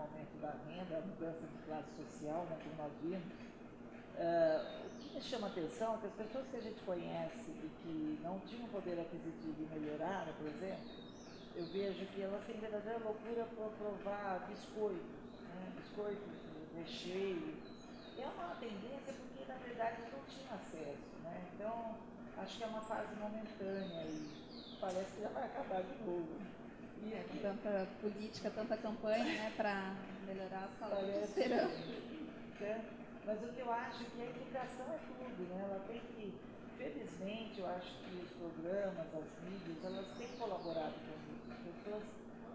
aumento 0.07 0.35
da 0.41 0.53
renda, 0.67 0.97
a 0.97 1.01
mudança 1.01 1.45
de 1.45 1.57
classe 1.65 1.89
social, 1.95 2.45
né, 2.49 2.57
como 2.63 2.75
nós 2.77 2.93
vimos, 3.03 3.27
uh, 4.15 4.87
o 4.87 4.99
que 4.99 5.13
me 5.15 5.21
chama 5.21 5.47
a 5.47 5.49
atenção 5.49 5.95
é 5.95 5.97
que 5.97 6.07
as 6.07 6.13
pessoas 6.13 6.47
que 6.47 6.57
a 6.57 6.61
gente 6.61 6.81
conhece 6.83 7.51
e 7.51 7.69
que 7.83 8.19
não 8.23 8.39
tinham 8.41 8.67
poder 8.69 8.99
aquisitivo 8.99 9.55
e 9.59 9.79
melhoraram, 9.79 10.33
por 10.33 10.47
exemplo, 10.47 10.85
eu 11.55 11.65
vejo 11.65 12.05
que 12.13 12.21
elas 12.21 12.43
têm 12.45 12.59
verdadeira 12.59 12.99
loucura 12.99 13.45
por 13.55 13.71
provar 13.77 14.47
biscoitos, 14.47 15.03
né? 15.49 15.73
recheio. 16.77 17.57
É 18.17 18.25
uma 18.25 18.55
tendência 18.55 19.13
na 19.47 19.55
verdade 19.55 20.01
não 20.11 20.23
tinha 20.27 20.53
acesso. 20.53 21.07
Né? 21.23 21.47
Então, 21.53 21.95
acho 22.37 22.57
que 22.57 22.63
é 22.63 22.67
uma 22.67 22.81
fase 22.81 23.15
momentânea 23.15 24.03
e 24.03 24.77
parece 24.79 25.11
que 25.13 25.21
já 25.21 25.29
vai 25.29 25.45
acabar 25.45 25.81
de 25.81 26.03
novo. 26.03 26.56
É, 27.11 27.23
tanta 27.41 27.87
política, 28.01 28.49
tanta 28.49 28.77
campanha 28.77 29.23
né, 29.23 29.53
para 29.55 29.95
melhorar 30.25 30.65
a 30.65 30.79
saúde, 30.79 31.11
parece 31.11 31.23
esperamos. 31.23 31.73
Né? 32.59 32.85
Mas 33.25 33.43
o 33.43 33.47
que 33.53 33.59
eu 33.59 33.71
acho 33.71 34.03
é 34.03 34.05
que 34.05 34.21
a 34.21 34.25
educação 34.25 34.85
é 34.93 34.99
tudo, 35.07 35.43
né? 35.49 35.67
Ela 35.69 35.79
tem 35.87 35.99
que, 35.99 36.33
felizmente, 36.77 37.59
eu 37.59 37.67
acho 37.67 37.91
que 37.99 38.15
os 38.23 38.29
programas, 38.31 39.07
as 39.13 39.49
mídias, 39.49 39.83
elas 39.83 40.07
têm 40.17 40.27
colaborado 40.39 40.93
com 40.93 41.33
isso. 41.35 41.51
As 41.51 41.59
pessoas, 41.59 42.03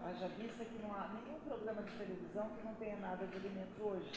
haja 0.05 0.27
vista 0.39 0.65
que 0.65 0.81
não 0.81 0.93
há 0.93 1.09
nenhum 1.13 1.39
programa 1.47 1.81
de 1.83 1.91
televisão 1.91 2.49
que 2.57 2.65
não 2.65 2.73
tenha 2.75 2.97
nada 2.97 3.25
de 3.25 3.35
alimento 3.35 3.81
hoje 3.81 4.11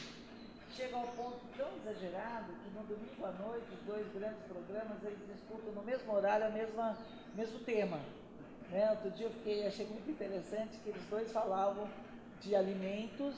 chega 0.77 0.95
ao 0.95 1.07
ponto 1.07 1.39
tão 1.57 1.67
exagerado 1.77 2.53
que 2.53 2.69
no 2.69 2.83
domingo 2.83 3.25
à 3.25 3.31
noite 3.31 3.65
os 3.73 3.79
dois 3.87 4.05
grandes 4.13 4.43
programas 4.43 5.03
eles 5.03 5.17
disputam 5.27 5.73
no 5.73 5.81
mesmo 5.81 6.13
horário 6.13 6.45
o 6.47 7.35
mesmo 7.35 7.59
tema. 7.61 7.99
Né? 8.71 8.89
Outro 8.91 9.09
dia 9.11 9.27
eu 9.27 9.31
fiquei, 9.31 9.65
achei 9.65 9.85
muito 9.85 10.09
interessante 10.09 10.77
que 10.83 10.89
eles 10.89 11.03
dois 11.09 11.31
falavam 11.31 11.87
de 12.41 12.55
alimentos, 12.55 13.35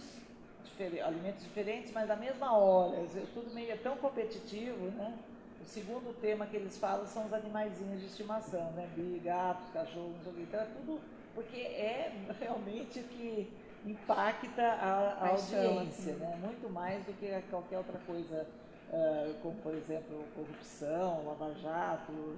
difer 0.64 1.04
alimentos 1.04 1.44
diferentes, 1.44 1.92
mas 1.92 2.08
na 2.08 2.16
mesma 2.16 2.58
hora. 2.58 2.98
Tudo 3.34 3.54
meio 3.54 3.72
é 3.72 3.78
tão 3.78 3.98
competitivo, 3.98 4.86
né? 4.92 5.18
O 5.62 5.66
segundo 5.66 6.20
tema 6.20 6.46
que 6.46 6.56
eles 6.56 6.78
falam 6.78 7.06
são 7.06 7.26
os 7.26 7.34
animaizinhos 7.34 8.00
de 8.00 8.08
estimação, 8.08 8.72
né? 8.72 8.90
Gatos, 9.24 9.70
cachorros, 9.72 10.16
não 10.16 10.24
sei 10.24 10.32
o 10.32 10.36
que. 10.36 10.42
Então 10.42 10.60
é 10.60 10.66
tudo 10.66 11.00
porque 11.36 11.58
é 11.58 12.12
realmente 12.40 13.00
o 13.00 13.04
que 13.04 13.48
impacta 13.86 14.62
a, 14.62 15.14
a 15.22 15.28
audiência, 15.30 16.14
assim. 16.14 16.20
né? 16.20 16.38
muito 16.42 16.70
mais 16.70 17.04
do 17.06 17.14
que 17.14 17.28
qualquer 17.50 17.78
outra 17.78 17.98
coisa, 18.06 18.46
uh, 18.92 19.34
como 19.42 19.56
por 19.58 19.74
exemplo 19.74 20.26
corrupção, 20.36 21.26
Lava 21.26 21.54
Jato, 21.56 22.36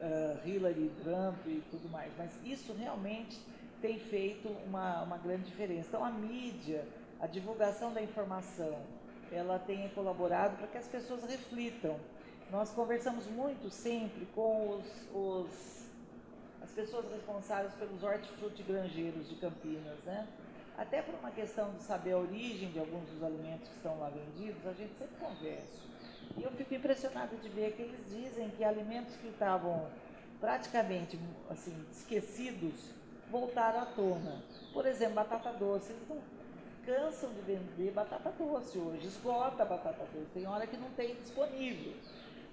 uh, 0.00 0.48
Hillary, 0.48 0.90
Trump 1.02 1.36
e 1.46 1.62
tudo 1.70 1.88
mais. 1.90 2.12
Mas 2.16 2.30
isso 2.44 2.72
realmente 2.72 3.38
tem 3.80 3.98
feito 3.98 4.48
uma, 4.66 5.02
uma 5.02 5.18
grande 5.18 5.44
diferença. 5.44 5.88
Então 5.88 6.04
a 6.04 6.10
mídia, 6.10 6.86
a 7.20 7.26
divulgação 7.26 7.92
da 7.92 8.02
informação, 8.02 8.78
ela 9.30 9.58
tem 9.58 9.88
colaborado 9.90 10.56
para 10.56 10.66
que 10.66 10.78
as 10.78 10.88
pessoas 10.88 11.24
reflitam. 11.24 11.98
Nós 12.50 12.70
conversamos 12.70 13.26
muito 13.26 13.70
sempre 13.70 14.26
com 14.34 14.78
os, 14.78 14.86
os 15.12 15.84
as 16.62 16.70
pessoas 16.70 17.04
responsáveis 17.12 17.74
pelos 17.74 18.02
hortifruti 18.02 18.62
granjeiros 18.62 19.28
de 19.28 19.36
Campinas, 19.36 19.98
né? 20.04 20.26
Até 20.78 21.02
por 21.02 21.14
uma 21.14 21.30
questão 21.30 21.72
de 21.72 21.82
saber 21.82 22.12
a 22.12 22.18
origem 22.18 22.70
de 22.72 22.78
alguns 22.78 23.08
dos 23.10 23.22
alimentos 23.22 23.68
que 23.68 23.76
estão 23.76 23.98
lá 24.00 24.08
vendidos, 24.08 24.66
a 24.66 24.72
gente 24.72 24.94
sempre 24.98 25.14
conversa. 25.20 25.93
E 26.36 26.42
eu 26.42 26.50
fico 26.52 26.74
impressionada 26.74 27.36
de 27.36 27.48
ver 27.48 27.72
que 27.72 27.82
eles 27.82 28.00
dizem 28.08 28.50
que 28.50 28.64
alimentos 28.64 29.14
que 29.16 29.28
estavam 29.28 29.86
praticamente 30.40 31.18
assim 31.48 31.74
esquecidos 31.90 32.90
voltaram 33.30 33.80
à 33.80 33.86
tona. 33.86 34.42
Por 34.72 34.86
exemplo, 34.86 35.14
batata 35.14 35.52
doce. 35.52 35.92
Eles 35.92 36.08
não 36.08 36.18
cansam 36.84 37.30
de 37.32 37.40
vender 37.40 37.92
batata 37.92 38.30
doce 38.30 38.78
hoje, 38.78 39.06
esgota 39.06 39.62
a 39.62 39.66
batata 39.66 40.04
doce. 40.12 40.30
Tem 40.34 40.46
hora 40.46 40.66
que 40.66 40.76
não 40.76 40.90
tem 40.90 41.14
disponível. 41.14 41.94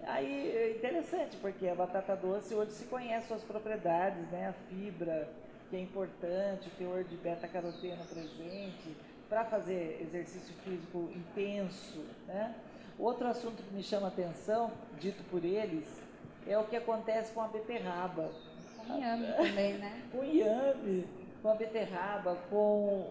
Aí 0.03 0.49
é 0.55 0.71
interessante, 0.77 1.37
porque 1.37 1.67
a 1.67 1.75
batata 1.75 2.15
doce 2.15 2.53
hoje 2.55 2.71
se 2.71 2.85
conhece 2.85 3.27
suas 3.27 3.43
propriedades, 3.43 4.29
né? 4.31 4.47
A 4.47 4.53
fibra, 4.53 5.29
que 5.69 5.75
é 5.75 5.79
importante, 5.79 6.67
o 6.67 6.71
teor 6.71 7.03
de 7.03 7.15
beta-caroteno 7.17 8.03
presente, 8.05 8.95
para 9.29 9.45
fazer 9.45 10.01
exercício 10.01 10.53
físico 10.63 11.09
intenso. 11.15 12.03
Né? 12.27 12.55
Outro 13.01 13.27
assunto 13.27 13.63
que 13.63 13.73
me 13.73 13.81
chama 13.81 14.05
a 14.05 14.09
atenção, 14.09 14.71
dito 14.99 15.23
por 15.31 15.43
eles, 15.43 15.99
é 16.45 16.55
o 16.55 16.65
que 16.65 16.75
acontece 16.75 17.33
com 17.33 17.41
a 17.41 17.47
beterraba. 17.47 18.29
Com 18.77 18.93
o 18.93 18.97
inhame 18.97 19.25
também, 19.33 19.73
né? 19.79 20.03
com 20.13 20.19
o 20.19 20.23
inhame, 20.23 21.07
com 21.41 21.49
a 21.49 21.55
beterraba, 21.55 22.37
com 22.47 22.57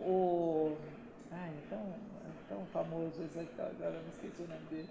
o... 0.06 0.76
Ai, 1.32 1.50
é 1.50 1.68
tão, 1.68 1.80
é 1.80 2.48
tão 2.48 2.64
famoso 2.66 3.20
esse 3.24 3.40
aqui, 3.40 3.60
agora 3.60 4.00
não 4.00 4.08
esqueci 4.10 4.42
o 4.42 4.46
nome 4.46 4.64
dele. 4.70 4.88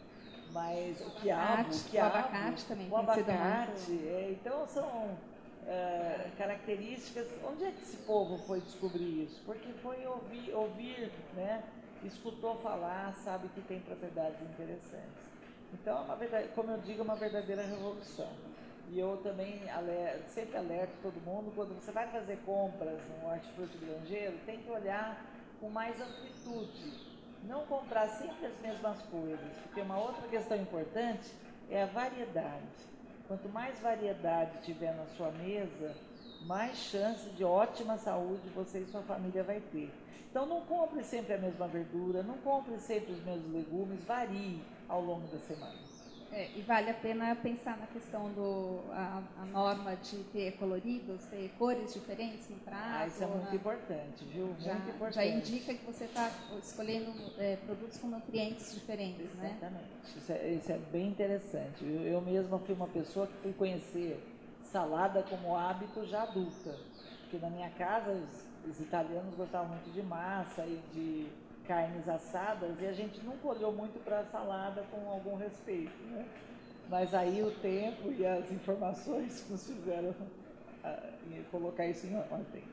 Mas 0.51 0.99
o 0.99 1.11
quiabo, 1.11 1.73
o, 1.73 1.83
quiabo, 1.89 2.15
o 2.15 2.19
abacate 2.19 2.65
também. 2.65 2.89
O 2.91 2.97
abacate, 2.97 3.91
é, 4.05 4.35
então 4.37 4.67
são 4.67 4.85
uh, 4.85 6.37
características. 6.37 7.27
Onde 7.49 7.63
é 7.63 7.71
que 7.71 7.83
esse 7.83 7.97
povo 7.97 8.37
foi 8.39 8.59
descobrir 8.59 9.23
isso? 9.23 9.41
Porque 9.45 9.71
foi 9.81 10.05
ouvir, 10.05 10.53
ouvir 10.53 11.09
né? 11.35 11.63
Escutou 12.03 12.55
falar, 12.57 13.13
sabe 13.15 13.49
que 13.49 13.61
tem 13.61 13.79
propriedades 13.79 14.41
interessantes. 14.41 15.29
Então, 15.73 15.97
é 15.97 16.01
uma 16.01 16.15
verdade, 16.15 16.47
como 16.55 16.71
eu 16.71 16.77
digo, 16.79 17.01
é 17.01 17.03
uma 17.03 17.15
verdadeira 17.15 17.61
revolução. 17.61 18.29
E 18.91 18.97
eu 18.97 19.17
também 19.17 19.69
alerto, 19.69 20.29
sempre 20.29 20.57
alerto 20.57 20.93
todo 21.03 21.21
mundo, 21.23 21.51
quando 21.55 21.75
você 21.75 21.91
vai 21.91 22.07
fazer 22.07 22.37
compras 22.45 22.99
no 23.07 23.29
hortifruti 23.29 23.77
grangeiro, 23.77 24.35
tem 24.45 24.59
que 24.59 24.71
olhar 24.71 25.23
com 25.59 25.69
mais 25.69 25.99
amplitude. 26.01 27.07
Não 27.43 27.65
comprar 27.67 28.09
sempre 28.09 28.47
as 28.47 28.59
mesmas 28.59 29.01
coisas, 29.03 29.57
porque 29.63 29.81
uma 29.81 29.97
outra 29.97 30.27
questão 30.27 30.57
importante 30.57 31.31
é 31.69 31.83
a 31.83 31.85
variedade. 31.85 32.89
Quanto 33.27 33.47
mais 33.49 33.79
variedade 33.79 34.63
tiver 34.63 34.93
na 34.95 35.05
sua 35.15 35.29
mesa, 35.31 35.95
mais 36.47 36.75
chance 36.77 37.29
de 37.29 37.43
ótima 37.43 37.97
saúde 37.97 38.49
você 38.49 38.79
e 38.79 38.85
sua 38.87 39.03
família 39.03 39.43
vai 39.43 39.61
ter. 39.71 39.91
Então 40.29 40.45
não 40.45 40.61
compre 40.61 41.03
sempre 41.03 41.33
a 41.33 41.37
mesma 41.37 41.67
verdura, 41.67 42.21
não 42.21 42.37
compre 42.37 42.77
sempre 42.77 43.13
os 43.13 43.23
mesmos 43.23 43.51
legumes, 43.51 44.03
varie 44.03 44.61
ao 44.87 45.01
longo 45.01 45.27
da 45.27 45.39
semana. 45.39 45.89
É, 46.31 46.47
e 46.55 46.61
vale 46.61 46.91
a 46.91 46.93
pena 46.93 47.35
pensar 47.35 47.75
na 47.79 47.87
questão 47.87 48.31
do 48.33 48.81
a, 48.91 49.23
a, 49.41 49.45
norma 49.45 49.95
de 49.95 50.17
ter 50.25 50.51
coloridos, 50.57 51.25
ter 51.25 51.51
cores 51.57 51.91
diferentes 51.91 52.47
no 52.49 52.57
prato. 52.57 52.83
Ah, 52.87 53.07
isso 53.07 53.23
é 53.23 53.25
muito 53.25 53.55
importante, 53.55 54.25
viu? 54.25 54.55
Já, 54.59 54.75
muito 54.75 54.89
importante. 54.91 55.15
Já 55.15 55.25
indica 55.25 55.73
que 55.73 55.83
você 55.83 56.03
está 56.03 56.31
escolhendo 56.61 57.11
é, 57.39 57.55
produtos 57.55 57.97
com 57.97 58.07
nutrientes 58.09 58.75
diferentes, 58.75 59.25
Exatamente. 59.25 59.61
né? 59.61 59.83
Isso 60.15 60.31
é, 60.31 60.49
isso 60.49 60.71
é 60.71 60.77
bem 60.77 61.07
interessante. 61.07 61.83
Eu, 61.83 62.01
eu 62.01 62.21
mesma 62.21 62.59
fui 62.59 62.75
uma 62.75 62.87
pessoa 62.87 63.25
que 63.25 63.33
fui 63.41 63.53
conhecer 63.53 64.23
salada 64.61 65.23
como 65.23 65.55
hábito 65.55 66.05
já 66.05 66.21
adulta. 66.21 66.77
Porque 67.21 67.39
na 67.39 67.49
minha 67.49 67.71
casa 67.71 68.23
os, 68.65 68.71
os 68.71 68.79
italianos 68.79 69.35
gostavam 69.35 69.69
muito 69.69 69.91
de 69.93 70.01
massa 70.01 70.65
e 70.65 70.81
de 70.93 71.29
carnes 71.67 72.07
assadas 72.09 72.81
e 72.81 72.87
a 72.87 72.93
gente 72.93 73.19
nunca 73.21 73.47
olhou 73.47 73.71
muito 73.71 74.03
para 74.03 74.21
a 74.21 74.25
salada 74.25 74.83
com 74.89 75.09
algum 75.09 75.35
respeito, 75.35 76.01
né? 76.05 76.25
Mas 76.89 77.13
aí 77.13 77.43
o 77.43 77.51
tempo 77.51 78.11
e 78.11 78.25
as 78.25 78.51
informações 78.51 79.45
nos 79.49 79.67
fizeram 79.67 80.09
uh, 80.09 81.43
colocar 81.51 81.85
isso 81.85 82.07
em 82.07 82.15
ordem. 82.17 82.63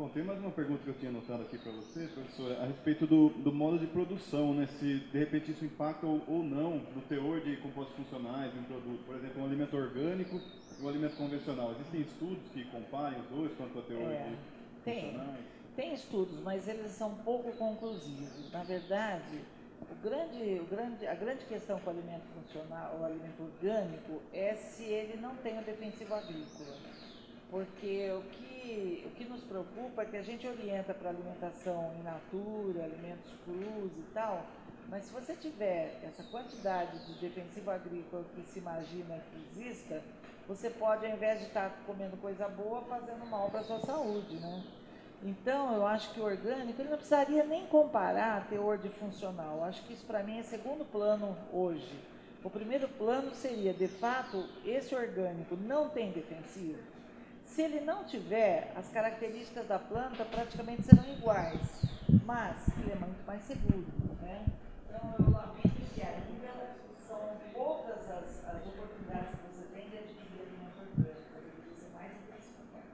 Bom, 0.00 0.08
tem 0.08 0.22
mais 0.24 0.38
uma 0.38 0.50
pergunta 0.50 0.82
que 0.82 0.88
eu 0.88 0.94
tinha 0.94 1.10
anotado 1.10 1.42
aqui 1.42 1.58
para 1.58 1.72
você, 1.72 2.06
professora, 2.06 2.62
a 2.62 2.64
respeito 2.64 3.06
do, 3.06 3.28
do, 3.28 3.52
modo 3.52 3.78
de 3.78 3.86
produção, 3.86 4.54
né? 4.54 4.66
Se 4.78 4.98
de 4.98 5.18
repente 5.18 5.50
isso 5.50 5.62
impacta 5.62 6.06
ou, 6.06 6.22
ou 6.26 6.42
não 6.42 6.78
no 6.96 7.02
teor 7.02 7.42
de 7.42 7.58
compostos 7.58 7.94
funcionais 7.96 8.50
de 8.50 8.60
um 8.60 8.62
produto. 8.62 9.04
Por 9.04 9.14
exemplo, 9.14 9.42
um 9.42 9.44
alimento 9.44 9.76
orgânico 9.76 10.40
e 10.78 10.82
um 10.82 10.88
alimento 10.88 11.16
convencional. 11.16 11.72
Existem 11.72 12.00
estudos 12.00 12.48
que 12.50 12.64
comparem 12.70 13.20
os 13.20 13.26
dois 13.26 13.52
quanto 13.58 13.76
ao 13.76 13.84
teor 13.84 14.10
é, 14.10 14.30
de 14.30 14.36
tem. 14.82 15.10
funcionais? 15.10 15.44
Tem 15.76 15.92
estudos, 15.92 16.40
mas 16.40 16.66
eles 16.66 16.92
são 16.92 17.16
pouco 17.16 17.52
conclusivos. 17.58 18.50
Na 18.50 18.62
verdade, 18.62 19.44
o 19.82 19.94
grande, 20.02 20.60
o 20.60 20.64
grande, 20.64 21.06
a 21.06 21.14
grande 21.14 21.44
questão 21.44 21.78
com 21.78 21.90
o 21.90 21.92
alimento 21.92 22.24
funcional, 22.32 22.96
o 22.98 23.04
alimento 23.04 23.42
orgânico, 23.42 24.22
é 24.32 24.54
se 24.54 24.84
ele 24.84 25.20
não 25.20 25.36
tem 25.36 25.58
o 25.58 25.62
defensivo 25.62 26.14
agrícola. 26.14 26.90
Porque 27.50 28.10
o 28.12 28.22
que, 28.30 29.04
o 29.06 29.10
que 29.10 29.24
nos 29.24 29.42
preocupa 29.42 30.02
é 30.02 30.04
que 30.06 30.16
a 30.16 30.22
gente 30.22 30.46
orienta 30.46 30.94
para 30.94 31.10
alimentação 31.10 31.92
in 31.98 32.02
natura, 32.02 32.84
alimentos 32.84 33.32
crus 33.44 33.90
e 33.98 34.04
tal, 34.14 34.46
mas 34.88 35.04
se 35.04 35.12
você 35.12 35.34
tiver 35.34 36.00
essa 36.04 36.22
quantidade 36.24 37.04
de 37.06 37.14
defensivo 37.20 37.70
agrícola 37.70 38.24
que 38.34 38.42
se 38.42 38.60
imagina 38.60 39.20
que 39.30 39.60
exista, 39.60 40.00
você 40.46 40.70
pode, 40.70 41.06
ao 41.06 41.12
invés 41.12 41.40
de 41.40 41.46
estar 41.46 41.70
comendo 41.86 42.16
coisa 42.16 42.48
boa, 42.48 42.82
fazendo 42.82 43.24
mal 43.26 43.50
para 43.50 43.60
a 43.60 43.64
sua 43.64 43.80
saúde, 43.80 44.36
né? 44.36 44.64
Então, 45.22 45.74
eu 45.74 45.86
acho 45.86 46.12
que 46.14 46.20
o 46.20 46.24
orgânico, 46.24 46.80
ele 46.80 46.88
não 46.88 46.96
precisaria 46.96 47.44
nem 47.44 47.66
comparar 47.66 48.48
teor 48.48 48.78
de 48.78 48.88
funcional. 48.88 49.58
Eu 49.58 49.64
acho 49.64 49.82
que 49.84 49.92
isso 49.92 50.04
para 50.06 50.22
mim 50.22 50.38
é 50.38 50.42
segundo 50.42 50.84
plano 50.84 51.36
hoje. 51.52 52.00
O 52.42 52.48
primeiro 52.48 52.88
plano 52.88 53.34
seria, 53.34 53.74
de 53.74 53.86
fato, 53.86 54.48
esse 54.64 54.94
orgânico 54.94 55.56
não 55.56 55.90
tem 55.90 56.10
defensivo. 56.10 56.99
Se 57.50 57.62
ele 57.62 57.80
não 57.80 58.04
tiver, 58.04 58.72
as 58.76 58.88
características 58.90 59.66
da 59.66 59.76
planta 59.76 60.24
praticamente 60.24 60.82
serão 60.82 61.04
iguais, 61.12 61.82
mas 62.24 62.68
ele 62.78 62.92
é 62.92 62.94
muito 62.94 63.26
mais 63.26 63.42
seguro. 63.42 63.84
Né? 64.22 64.46
Então, 64.86 65.14
eu 65.18 65.30
lamento 65.32 65.82
que 65.92 66.00
ainda 66.00 66.76
são 66.96 67.18
poucas 67.52 68.08
as, 68.08 68.44
as 68.46 68.66
oportunidades 68.66 69.34
que 69.34 69.50
você 69.50 69.66
tem 69.74 69.90
de 69.90 69.98
adquirir 69.98 70.46
alimento 70.46 70.78
orgânico. 70.78 71.26
Deveria 71.34 71.74
ser 71.74 71.90
mais 71.92 72.12
intensificado. 72.22 72.86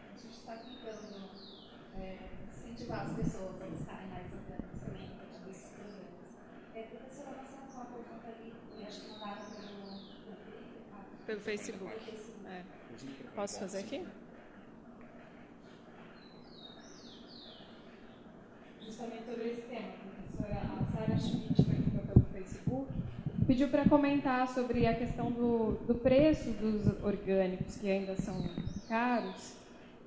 A 0.00 0.16
gente 0.16 0.32
está 0.32 0.56
tentando 0.56 1.28
é, 2.00 2.18
incentivar 2.48 3.02
as 3.04 3.12
pessoas 3.12 3.60
a 3.60 3.66
buscarem 3.66 4.08
mais 4.08 4.32
orgânicos 4.32 4.80
também, 4.80 5.12
a 5.12 5.16
partir 5.20 5.44
desses 5.44 5.68
programas. 5.76 6.24
É, 6.74 6.82
professora, 6.88 7.36
nós 7.36 7.48
temos 7.52 7.74
uma 7.76 7.84
pergunta 7.84 8.26
ali, 8.32 8.48
que 8.48 8.82
acho 8.82 9.00
que 9.02 9.08
mandaram 9.12 9.44
pelo, 9.44 9.83
pelo 11.26 11.40
Facebook. 11.40 11.92
É. 12.46 12.62
Posso 13.34 13.58
fazer 13.58 13.78
aqui? 13.78 14.04
Justamente 18.80 19.24
sobre 19.24 19.48
esse 19.48 19.62
tema, 19.62 19.88
a 19.88 20.46
professora 20.46 20.86
Sara 20.92 21.18
Schmidt 21.18 21.62
perguntou 21.64 22.12
pelo 22.12 22.26
Facebook, 22.26 22.92
pediu 23.46 23.68
para 23.68 23.88
comentar 23.88 24.46
sobre 24.48 24.86
a 24.86 24.94
questão 24.94 25.30
do, 25.30 25.72
do 25.86 25.94
preço 25.94 26.50
dos 26.50 27.02
orgânicos, 27.02 27.76
que 27.76 27.90
ainda 27.90 28.14
são 28.16 28.44
caros, 28.88 29.54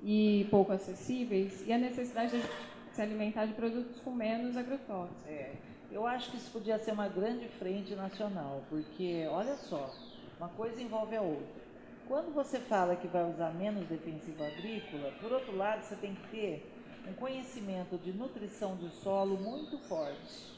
e 0.02 0.46
pouco 0.50 0.72
acessíveis 0.72 1.66
e 1.66 1.72
a 1.72 1.78
necessidade 1.78 2.40
de 2.40 2.48
se 2.94 3.02
alimentar 3.02 3.46
de 3.46 3.54
produtos 3.54 3.98
com 4.00 4.12
menos 4.12 4.56
agrotóxicos. 4.56 5.26
É, 5.26 5.54
eu 5.90 6.06
acho 6.06 6.30
que 6.30 6.36
isso 6.36 6.50
podia 6.50 6.78
ser 6.78 6.92
uma 6.92 7.08
grande 7.08 7.48
frente 7.48 7.94
nacional, 7.94 8.62
porque 8.68 9.26
olha 9.30 9.56
só, 9.56 9.92
uma 10.38 10.48
coisa 10.50 10.80
envolve 10.80 11.16
a 11.16 11.22
outra. 11.22 11.68
Quando 12.06 12.32
você 12.32 12.58
fala 12.58 12.96
que 12.96 13.06
vai 13.06 13.28
usar 13.28 13.52
menos 13.52 13.86
defensivo 13.86 14.42
agrícola, 14.42 15.12
por 15.20 15.32
outro 15.32 15.54
lado, 15.54 15.82
você 15.82 15.96
tem 15.96 16.14
que 16.14 16.28
ter 16.28 16.72
um 17.06 17.12
conhecimento 17.14 17.98
de 17.98 18.12
nutrição 18.12 18.76
de 18.76 18.88
solo 18.90 19.36
muito 19.36 19.78
forte, 19.88 20.56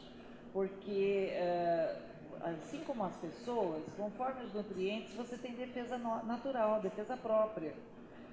porque 0.53 1.33
assim 2.41 2.79
como 2.85 3.05
as 3.05 3.17
pessoas, 3.17 3.83
conforme 3.97 4.45
os 4.45 4.55
nutrientes, 4.55 5.13
você 5.15 5.37
tem 5.37 5.55
defesa 5.55 5.99
natural, 5.99 6.81
defesa 6.81 7.17
própria. 7.17 7.75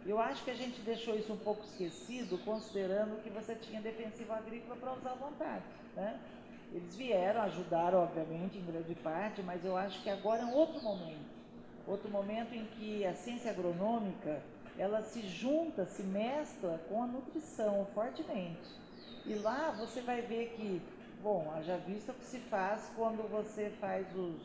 Eu 0.05 0.19
acho 0.19 0.43
que 0.43 0.51
a 0.51 0.55
gente 0.55 0.79
deixou 0.81 1.15
isso 1.15 1.33
um 1.33 1.37
pouco 1.37 1.63
esquecido, 1.63 2.37
considerando 2.45 3.21
que 3.23 3.29
você 3.29 3.55
tinha 3.55 3.81
defensivo 3.81 4.31
agrícola 4.31 4.75
para 4.75 4.93
usar 4.93 5.11
à 5.11 5.15
vontade. 5.15 5.63
Né? 5.95 6.19
Eles 6.71 6.95
vieram, 6.95 7.41
ajudaram, 7.41 8.03
obviamente, 8.03 8.57
em 8.57 8.65
grande 8.65 8.95
parte, 8.95 9.41
mas 9.41 9.65
eu 9.65 9.75
acho 9.75 10.01
que 10.03 10.09
agora 10.09 10.43
é 10.43 10.45
um 10.45 10.53
outro 10.53 10.81
momento. 10.81 11.36
Outro 11.87 12.09
momento 12.09 12.53
em 12.53 12.65
que 12.65 13.05
a 13.05 13.13
ciência 13.13 13.49
agronômica 13.49 14.41
ela 14.77 15.01
se 15.01 15.21
junta, 15.21 15.85
se 15.85 16.03
mescla 16.03 16.79
com 16.89 17.01
a 17.01 17.07
nutrição 17.07 17.87
fortemente. 17.93 18.69
E 19.25 19.35
lá 19.35 19.71
você 19.71 20.01
vai 20.01 20.21
ver 20.21 20.53
que, 20.55 20.81
bom, 21.23 21.51
haja 21.55 21.77
vista 21.77 22.11
o 22.11 22.15
que 22.15 22.25
se 22.25 22.39
faz 22.39 22.91
quando 22.95 23.27
você 23.29 23.71
faz 23.79 24.05
os, 24.15 24.35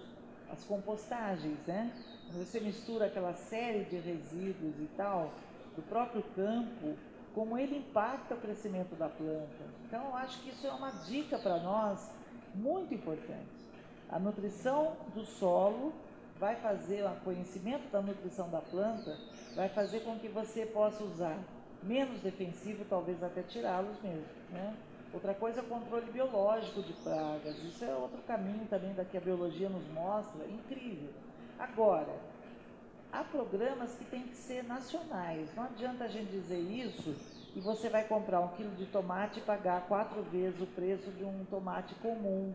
as 0.50 0.64
compostagens, 0.64 1.59
né? 1.66 1.92
Você 2.33 2.61
mistura 2.61 3.07
aquela 3.07 3.35
série 3.35 3.85
de 3.85 3.96
resíduos 3.96 4.74
e 4.78 4.88
tal, 4.96 5.33
do 5.76 5.83
próprio 5.83 6.22
campo, 6.35 6.96
como 7.35 7.59
ele 7.59 7.78
impacta 7.78 8.35
o 8.35 8.40
crescimento 8.40 8.94
da 8.94 9.09
planta. 9.09 9.64
Então, 9.87 10.05
eu 10.07 10.16
acho 10.16 10.40
que 10.42 10.50
isso 10.50 10.66
é 10.66 10.72
uma 10.72 10.90
dica 10.90 11.38
para 11.38 11.59
nós 11.59 12.11
muito 12.55 12.94
importante. 12.94 13.62
A 14.09 14.18
nutrição 14.18 14.96
do 15.14 15.24
solo 15.24 15.92
vai 16.42 16.57
fazer, 16.57 17.05
o 17.05 17.20
conhecimento 17.22 17.88
da 17.92 18.02
nutrição 18.02 18.50
da 18.50 18.61
planta, 18.61 19.16
vai 19.55 19.68
fazer 19.68 20.00
com 20.00 20.18
que 20.18 20.26
você 20.26 20.66
possa 20.66 21.05
usar 21.05 21.38
menos 21.85 22.20
defensivo, 22.20 22.85
talvez 22.90 23.22
até 23.22 23.42
tirá-los 23.42 23.96
mesmo. 24.02 24.26
Né? 24.50 24.74
Outra 25.14 25.35
coisa 25.35 25.61
é 25.61 25.62
o 25.62 25.66
controle 25.66 26.11
biológico 26.11 26.83
de 26.83 26.94
pragas. 26.94 27.57
Isso 27.59 27.85
é 27.85 27.94
outro 27.94 28.20
caminho 28.22 28.66
também 28.68 28.92
da 28.92 29.05
que 29.05 29.16
a 29.16 29.20
biologia 29.20 29.68
nos 29.68 29.87
mostra, 29.92 30.44
incrível. 30.48 31.11
Agora, 31.61 32.12
há 33.12 33.22
programas 33.22 33.94
que 33.94 34.05
têm 34.07 34.22
que 34.22 34.35
ser 34.35 34.64
nacionais. 34.64 35.48
Não 35.55 35.62
adianta 35.62 36.02
a 36.02 36.09
gente 36.09 36.33
dizer 36.33 36.59
isso 36.59 37.14
e 37.55 37.61
você 37.61 37.88
vai 37.88 38.02
comprar 38.02 38.40
um 38.40 38.48
quilo 38.48 38.74
de 38.74 38.87
tomate 38.87 39.38
e 39.38 39.42
pagar 39.42 39.87
quatro 39.87 40.20
vezes 40.24 40.61
o 40.61 40.66
preço 40.66 41.09
de 41.12 41.22
um 41.22 41.44
tomate 41.44 41.94
comum. 41.96 42.52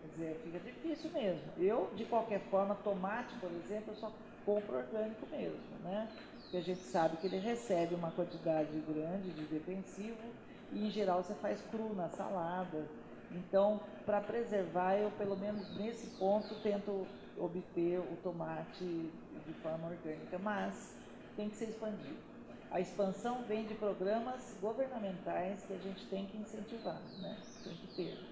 Quer 0.00 0.08
dizer, 0.08 0.40
fica 0.42 0.60
difícil 0.60 1.10
mesmo. 1.10 1.52
Eu, 1.56 1.94
de 1.94 2.06
qualquer 2.06 2.40
forma, 2.48 2.74
tomate, 2.74 3.36
por 3.36 3.52
exemplo, 3.52 3.92
eu 3.92 3.96
só 3.96 4.10
compro 4.44 4.76
orgânico 4.76 5.26
mesmo, 5.26 5.78
né? 5.78 6.16
Porque 6.42 6.56
a 6.56 6.62
gente 6.62 6.84
sabe 6.84 7.18
que 7.18 7.26
ele 7.26 7.38
recebe 7.38 7.94
uma 7.94 8.10
quantidade 8.10 8.80
grande 8.80 9.32
de 9.32 9.46
defensivo 9.46 10.34
e, 10.70 10.86
em 10.86 10.90
geral, 10.90 11.22
você 11.22 11.34
faz 11.34 11.60
cru 11.62 11.94
na 11.94 12.08
salada. 12.08 12.90
Então, 13.30 13.78
para 14.04 14.20
preservar, 14.22 14.96
eu, 14.96 15.10
pelo 15.12 15.36
menos 15.36 15.70
nesse 15.76 16.16
ponto, 16.18 16.56
tento 16.56 17.06
obter 17.36 18.00
o 18.00 18.16
tomate 18.16 19.12
de 19.46 19.54
forma 19.54 19.88
orgânica, 19.88 20.38
mas 20.38 20.98
tem 21.36 21.48
que 21.50 21.56
ser 21.56 21.68
expandido. 21.68 22.22
A 22.70 22.80
expansão 22.80 23.44
vem 23.44 23.66
de 23.66 23.74
programas 23.74 24.56
governamentais 24.60 25.64
que 25.64 25.72
a 25.72 25.78
gente 25.78 26.08
tem 26.08 26.26
que 26.26 26.38
incentivar, 26.38 27.02
né? 27.18 27.44
Tem 27.62 27.76
que 27.76 27.86
ter. 27.88 28.29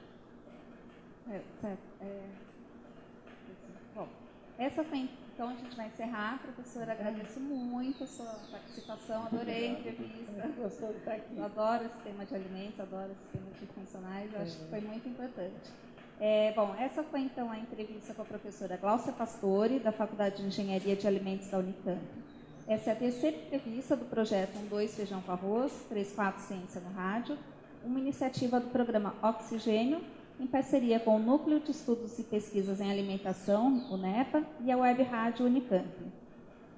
É, 1.30 1.40
certo. 1.60 1.82
É... 2.00 2.22
Bom, 3.94 4.08
essa 4.58 4.84
foi 4.84 5.08
então 5.38 5.50
a 5.50 5.54
gente 5.54 5.76
vai 5.76 5.86
encerrar. 5.86 6.40
Professora, 6.42 6.90
agradeço 6.90 7.38
muito 7.38 8.02
a 8.02 8.06
sua 8.08 8.34
participação, 8.50 9.24
adorei 9.26 9.68
a 9.68 9.70
entrevista. 9.70 10.48
Gostou 10.60 10.88
de 10.88 10.98
estar 10.98 11.12
aqui. 11.12 11.36
Eu 11.36 11.44
adoro 11.44 11.84
esse 11.84 11.96
tema 11.98 12.26
de 12.26 12.34
alimentos, 12.34 12.80
adoro 12.80 13.12
esse 13.12 13.28
tema 13.28 13.46
de 13.52 13.66
funcionais, 13.66 14.34
eu 14.34 14.40
acho 14.40 14.58
que 14.58 14.64
foi 14.64 14.80
muito 14.80 15.08
importante. 15.08 15.70
É, 16.20 16.52
bom, 16.56 16.74
essa 16.76 17.04
foi 17.04 17.20
então 17.20 17.48
a 17.52 17.56
entrevista 17.56 18.12
com 18.12 18.22
a 18.22 18.24
professora 18.24 18.76
Glaucia 18.76 19.12
Pastore, 19.12 19.78
da 19.78 19.92
Faculdade 19.92 20.38
de 20.38 20.48
Engenharia 20.48 20.96
de 20.96 21.06
Alimentos 21.06 21.48
da 21.48 21.58
Unicamp. 21.58 22.00
Essa 22.66 22.90
é 22.90 22.92
a 22.94 22.96
terceira 22.96 23.36
entrevista 23.36 23.94
do 23.94 24.06
projeto 24.06 24.58
12 24.68 24.96
Feijão 24.96 25.22
com 25.22 25.30
Arroz, 25.30 25.72
34 25.88 26.42
Ciência 26.42 26.80
no 26.80 26.92
Rádio, 26.94 27.38
uma 27.84 28.00
iniciativa 28.00 28.58
do 28.58 28.70
programa 28.70 29.14
Oxigênio, 29.22 30.00
em 30.40 30.46
parceria 30.46 31.00
com 31.00 31.16
o 31.16 31.18
Núcleo 31.18 31.60
de 31.60 31.72
Estudos 31.72 32.18
e 32.18 32.22
Pesquisas 32.22 32.80
em 32.80 32.90
Alimentação, 32.90 33.84
o 33.90 33.96
NEPA, 33.96 34.44
e 34.64 34.70
a 34.70 34.76
Web 34.76 35.02
Rádio 35.02 35.46
Unicamp. 35.46 35.88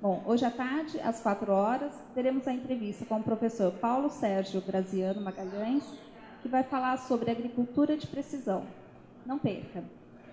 Bom, 0.01 0.23
hoje 0.27 0.47
à 0.47 0.51
tarde, 0.51 0.99
às 1.01 1.21
4 1.21 1.53
horas, 1.53 1.93
teremos 2.15 2.49
a 2.49 2.55
entrevista 2.55 3.05
com 3.05 3.17
o 3.17 3.23
professor 3.23 3.71
Paulo 3.73 4.09
Sérgio 4.09 4.63
Graziano 4.63 5.21
Magalhães, 5.21 5.85
que 6.41 6.49
vai 6.49 6.63
falar 6.63 6.97
sobre 6.97 7.31
agricultura 7.31 7.97
de 7.99 8.07
precisão. 8.07 8.65
Não 9.27 9.39
perca! 9.39 9.85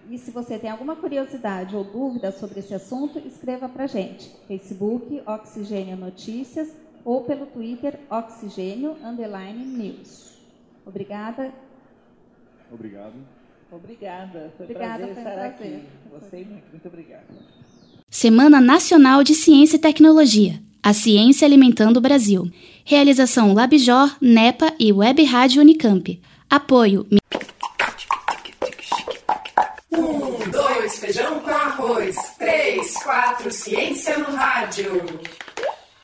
E 0.09 0.17
se 0.17 0.31
você 0.31 0.57
tem 0.57 0.69
alguma 0.69 0.95
curiosidade 0.95 1.75
ou 1.75 1.83
dúvida 1.83 2.31
sobre 2.31 2.61
esse 2.61 2.73
assunto, 2.73 3.19
escreva 3.19 3.67
para 3.67 3.83
a 3.83 3.87
gente. 3.87 4.29
Facebook, 4.47 5.21
Oxigênio 5.25 5.97
Notícias, 5.97 6.73
ou 7.03 7.25
pelo 7.25 7.45
Twitter, 7.45 7.99
Oxigênio 8.09 8.95
News. 9.65 10.37
Obrigada. 10.85 11.53
Obrigado. 12.71 13.13
Obrigada. 13.71 14.53
Foi 14.57 14.65
Obrigada, 14.65 14.97
prazer 15.07 15.13
foi 15.13 15.23
estar 15.23 15.33
prazer. 15.35 15.67
aqui. 15.75 15.83
Gostei 16.09 16.45
muito. 16.45 16.63
Muito 16.71 16.87
obrigada. 16.87 17.25
Semana 18.09 18.61
Nacional 18.61 19.23
de 19.23 19.35
Ciência 19.35 19.75
e 19.75 19.79
Tecnologia. 19.79 20.61
A 20.81 20.93
ciência 20.93 21.45
alimentando 21.45 21.97
o 21.97 22.01
Brasil. 22.01 22.49
Realização 22.85 23.53
Labjor, 23.53 24.15
NEPA 24.21 24.73
e 24.79 24.93
Web 24.93 25.23
Rádio 25.25 25.61
Unicamp. 25.61 26.21
Apoio 26.49 27.05
Um, 29.91 30.49
dois, 30.51 30.99
feijão 30.99 31.39
com 31.41 31.49
arroz. 31.49 32.15
Três, 32.37 32.93
quatro, 33.03 33.51
ciência 33.51 34.17
no 34.17 34.33
rádio. 34.35 35.01